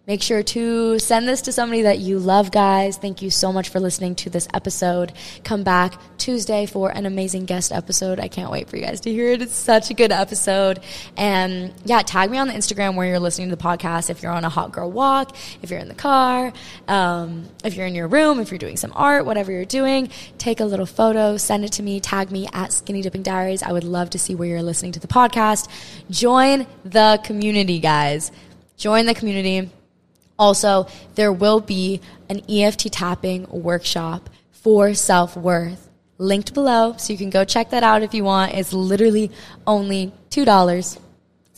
Make 0.10 0.24
sure 0.24 0.42
to 0.42 0.98
send 0.98 1.28
this 1.28 1.44
to 1.44 1.52
somebody 1.52 1.84
that 1.84 2.00
you 2.00 2.18
love, 2.18 2.50
guys. 2.50 2.98
Thank 2.98 3.22
you 3.22 3.30
so 3.30 3.54
much 3.54 3.70
for 3.70 3.80
listening 3.80 4.16
to 4.16 4.32
this 4.32 4.48
episode. 4.56 5.14
Come 5.44 5.62
back 5.62 6.02
Tuesday 6.18 6.66
for 6.66 6.90
an 6.90 7.06
amazing 7.06 7.46
guest 7.46 7.72
episode. 7.72 8.20
I 8.20 8.28
can't 8.28 8.50
wait 8.50 8.70
for 8.70 8.78
you 8.78 8.86
guys 8.86 9.02
to 9.02 9.12
hear 9.12 9.28
it. 9.28 9.44
It's 9.44 9.54
such 9.54 9.92
a 9.92 9.94
good 9.94 10.12
episode. 10.12 10.80
And 11.16 11.72
yeah, 11.86 12.02
tag 12.02 12.32
me 12.32 12.40
on 12.40 12.48
the 12.48 12.56
Instagram 12.56 12.96
where 12.96 13.06
you're 13.06 13.20
listening 13.20 13.52
to 13.52 13.56
the 13.56 13.62
podcast. 13.62 14.10
If 14.10 14.24
you're 14.24 14.32
on 14.32 14.44
a 14.44 14.50
hot 14.50 14.72
girl 14.72 14.90
walk, 14.90 15.36
if 15.62 15.70
you're 15.70 15.80
in 15.80 15.90
the 15.90 15.94
car, 15.94 16.54
um, 16.88 17.48
if 17.64 17.76
you're 17.76 17.86
in 17.86 17.94
your 17.94 18.08
room, 18.08 18.40
if 18.40 18.50
you're 18.50 18.58
doing 18.58 18.78
some 18.78 18.94
art, 18.96 19.28
whatever 19.28 19.52
you're 19.52 19.64
doing, 19.64 20.10
take 20.40 20.60
a 20.60 20.66
little 20.66 20.88
photo, 20.88 21.38
send 21.38 21.66
it 21.66 21.74
to 21.74 21.84
me, 21.84 22.00
tag 22.00 22.32
me 22.32 22.50
at 22.52 22.74
Skinny 22.74 23.04
Dipping 23.04 23.22
Diaries. 23.22 23.62
I 23.62 23.74
would 23.74 23.84
love 23.84 24.10
to 24.10 24.18
see 24.18 24.34
where 24.34 24.48
you're 24.48 24.64
listening 24.64 24.94
to 24.94 25.00
the 25.00 25.08
podcast. 25.08 25.70
Join 26.10 26.66
the 26.84 27.22
community, 27.24 27.78
guys. 27.78 28.32
Join 28.76 29.06
the 29.06 29.14
community 29.14 29.70
also, 30.40 30.88
there 31.16 31.32
will 31.32 31.60
be 31.60 32.02
an 32.30 32.42
EFT 32.50 32.92
tapping 32.92 33.46
workshop 33.52 34.30
for 34.52 34.94
self 34.94 35.36
worth 35.36 35.90
linked 36.18 36.54
below. 36.54 36.96
So 36.98 37.14
you 37.14 37.20
can 37.20 37.30
go 37.30 37.44
check 37.46 37.70
that 37.72 37.84
out 37.84 38.02
if 38.02 38.14
you 38.14 38.24
want. 38.24 38.54
It's 38.54 38.74
literally 38.74 39.32
only 39.68 40.14
$2. 40.32 41.00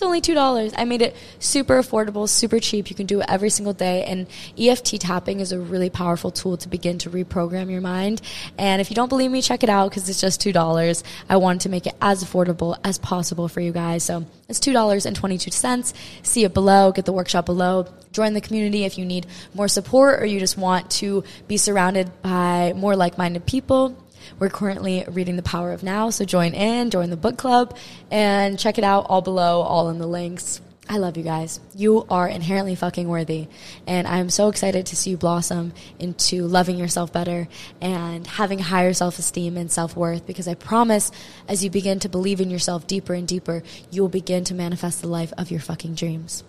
It's 0.01 0.07
only 0.07 0.19
$2. 0.19 0.73
I 0.77 0.85
made 0.85 1.03
it 1.03 1.15
super 1.37 1.79
affordable, 1.79 2.27
super 2.27 2.59
cheap. 2.59 2.89
You 2.89 2.95
can 2.95 3.05
do 3.05 3.19
it 3.19 3.27
every 3.29 3.51
single 3.51 3.73
day. 3.73 4.03
And 4.03 4.25
EFT 4.57 4.99
tapping 4.99 5.41
is 5.41 5.51
a 5.51 5.59
really 5.59 5.91
powerful 5.91 6.31
tool 6.31 6.57
to 6.57 6.67
begin 6.67 6.97
to 6.99 7.11
reprogram 7.11 7.69
your 7.69 7.81
mind. 7.81 8.19
And 8.57 8.81
if 8.81 8.89
you 8.89 8.95
don't 8.95 9.09
believe 9.09 9.29
me, 9.29 9.43
check 9.43 9.61
it 9.61 9.69
out 9.69 9.91
because 9.91 10.09
it's 10.09 10.19
just 10.19 10.41
$2. 10.41 11.03
I 11.29 11.37
wanted 11.37 11.61
to 11.61 11.69
make 11.69 11.85
it 11.85 11.93
as 12.01 12.23
affordable 12.23 12.79
as 12.83 12.97
possible 12.97 13.47
for 13.47 13.61
you 13.61 13.71
guys. 13.71 14.01
So 14.01 14.25
it's 14.49 14.59
$2.22. 14.59 15.93
See 16.23 16.43
it 16.45 16.53
below, 16.55 16.91
get 16.91 17.05
the 17.05 17.13
workshop 17.13 17.45
below. 17.45 17.85
Join 18.11 18.33
the 18.33 18.41
community 18.41 18.85
if 18.85 18.97
you 18.97 19.05
need 19.05 19.27
more 19.53 19.67
support 19.67 20.19
or 20.19 20.25
you 20.25 20.39
just 20.39 20.57
want 20.57 20.89
to 20.93 21.23
be 21.47 21.57
surrounded 21.57 22.09
by 22.23 22.73
more 22.75 22.95
like 22.95 23.19
minded 23.19 23.45
people. 23.45 24.00
We're 24.39 24.49
currently 24.49 25.05
reading 25.09 25.35
The 25.35 25.43
Power 25.43 25.71
of 25.71 25.83
Now, 25.83 26.09
so 26.09 26.25
join 26.25 26.53
in, 26.53 26.89
join 26.89 27.09
the 27.09 27.17
book 27.17 27.37
club, 27.37 27.77
and 28.09 28.57
check 28.57 28.77
it 28.77 28.83
out 28.83 29.07
all 29.09 29.21
below, 29.21 29.61
all 29.61 29.89
in 29.89 29.99
the 29.99 30.07
links. 30.07 30.61
I 30.89 30.97
love 30.97 31.15
you 31.15 31.23
guys. 31.23 31.61
You 31.73 32.05
are 32.09 32.27
inherently 32.27 32.75
fucking 32.75 33.07
worthy. 33.07 33.47
And 33.87 34.05
I'm 34.05 34.29
so 34.29 34.49
excited 34.49 34.87
to 34.87 34.95
see 34.97 35.11
you 35.11 35.17
blossom 35.17 35.71
into 35.99 36.45
loving 36.47 36.77
yourself 36.77 37.13
better 37.13 37.47
and 37.79 38.27
having 38.27 38.59
higher 38.59 38.91
self 38.91 39.17
esteem 39.17 39.55
and 39.55 39.71
self 39.71 39.95
worth 39.95 40.25
because 40.27 40.49
I 40.49 40.55
promise 40.55 41.11
as 41.47 41.63
you 41.63 41.69
begin 41.69 41.99
to 41.99 42.09
believe 42.09 42.41
in 42.41 42.49
yourself 42.49 42.87
deeper 42.87 43.13
and 43.13 43.25
deeper, 43.25 43.63
you 43.89 44.01
will 44.01 44.09
begin 44.09 44.43
to 44.45 44.53
manifest 44.53 45.01
the 45.01 45.07
life 45.07 45.31
of 45.37 45.49
your 45.49 45.61
fucking 45.61 45.95
dreams. 45.95 46.43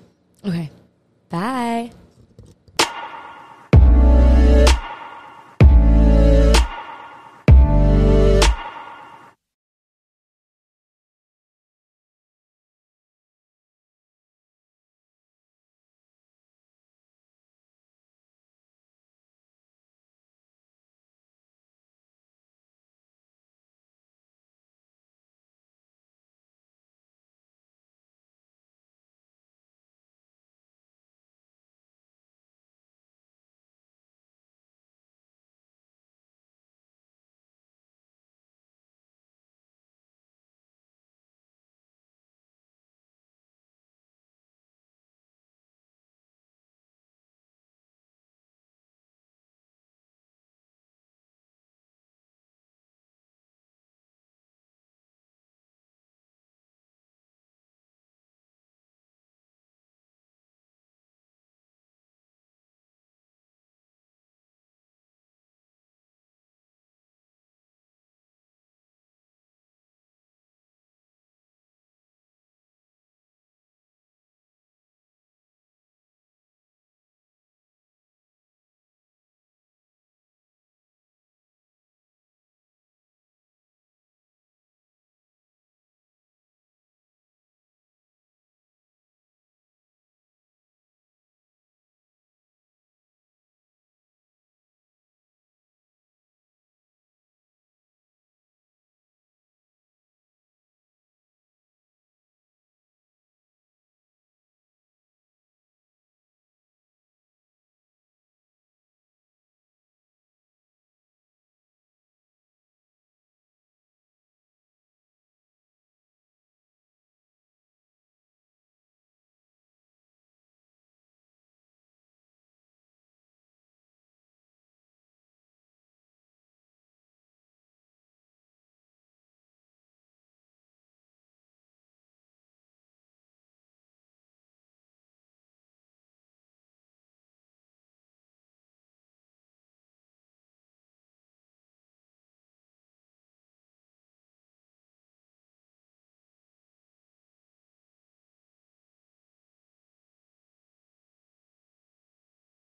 Okay. 0.45 0.71
Bye. 1.29 1.93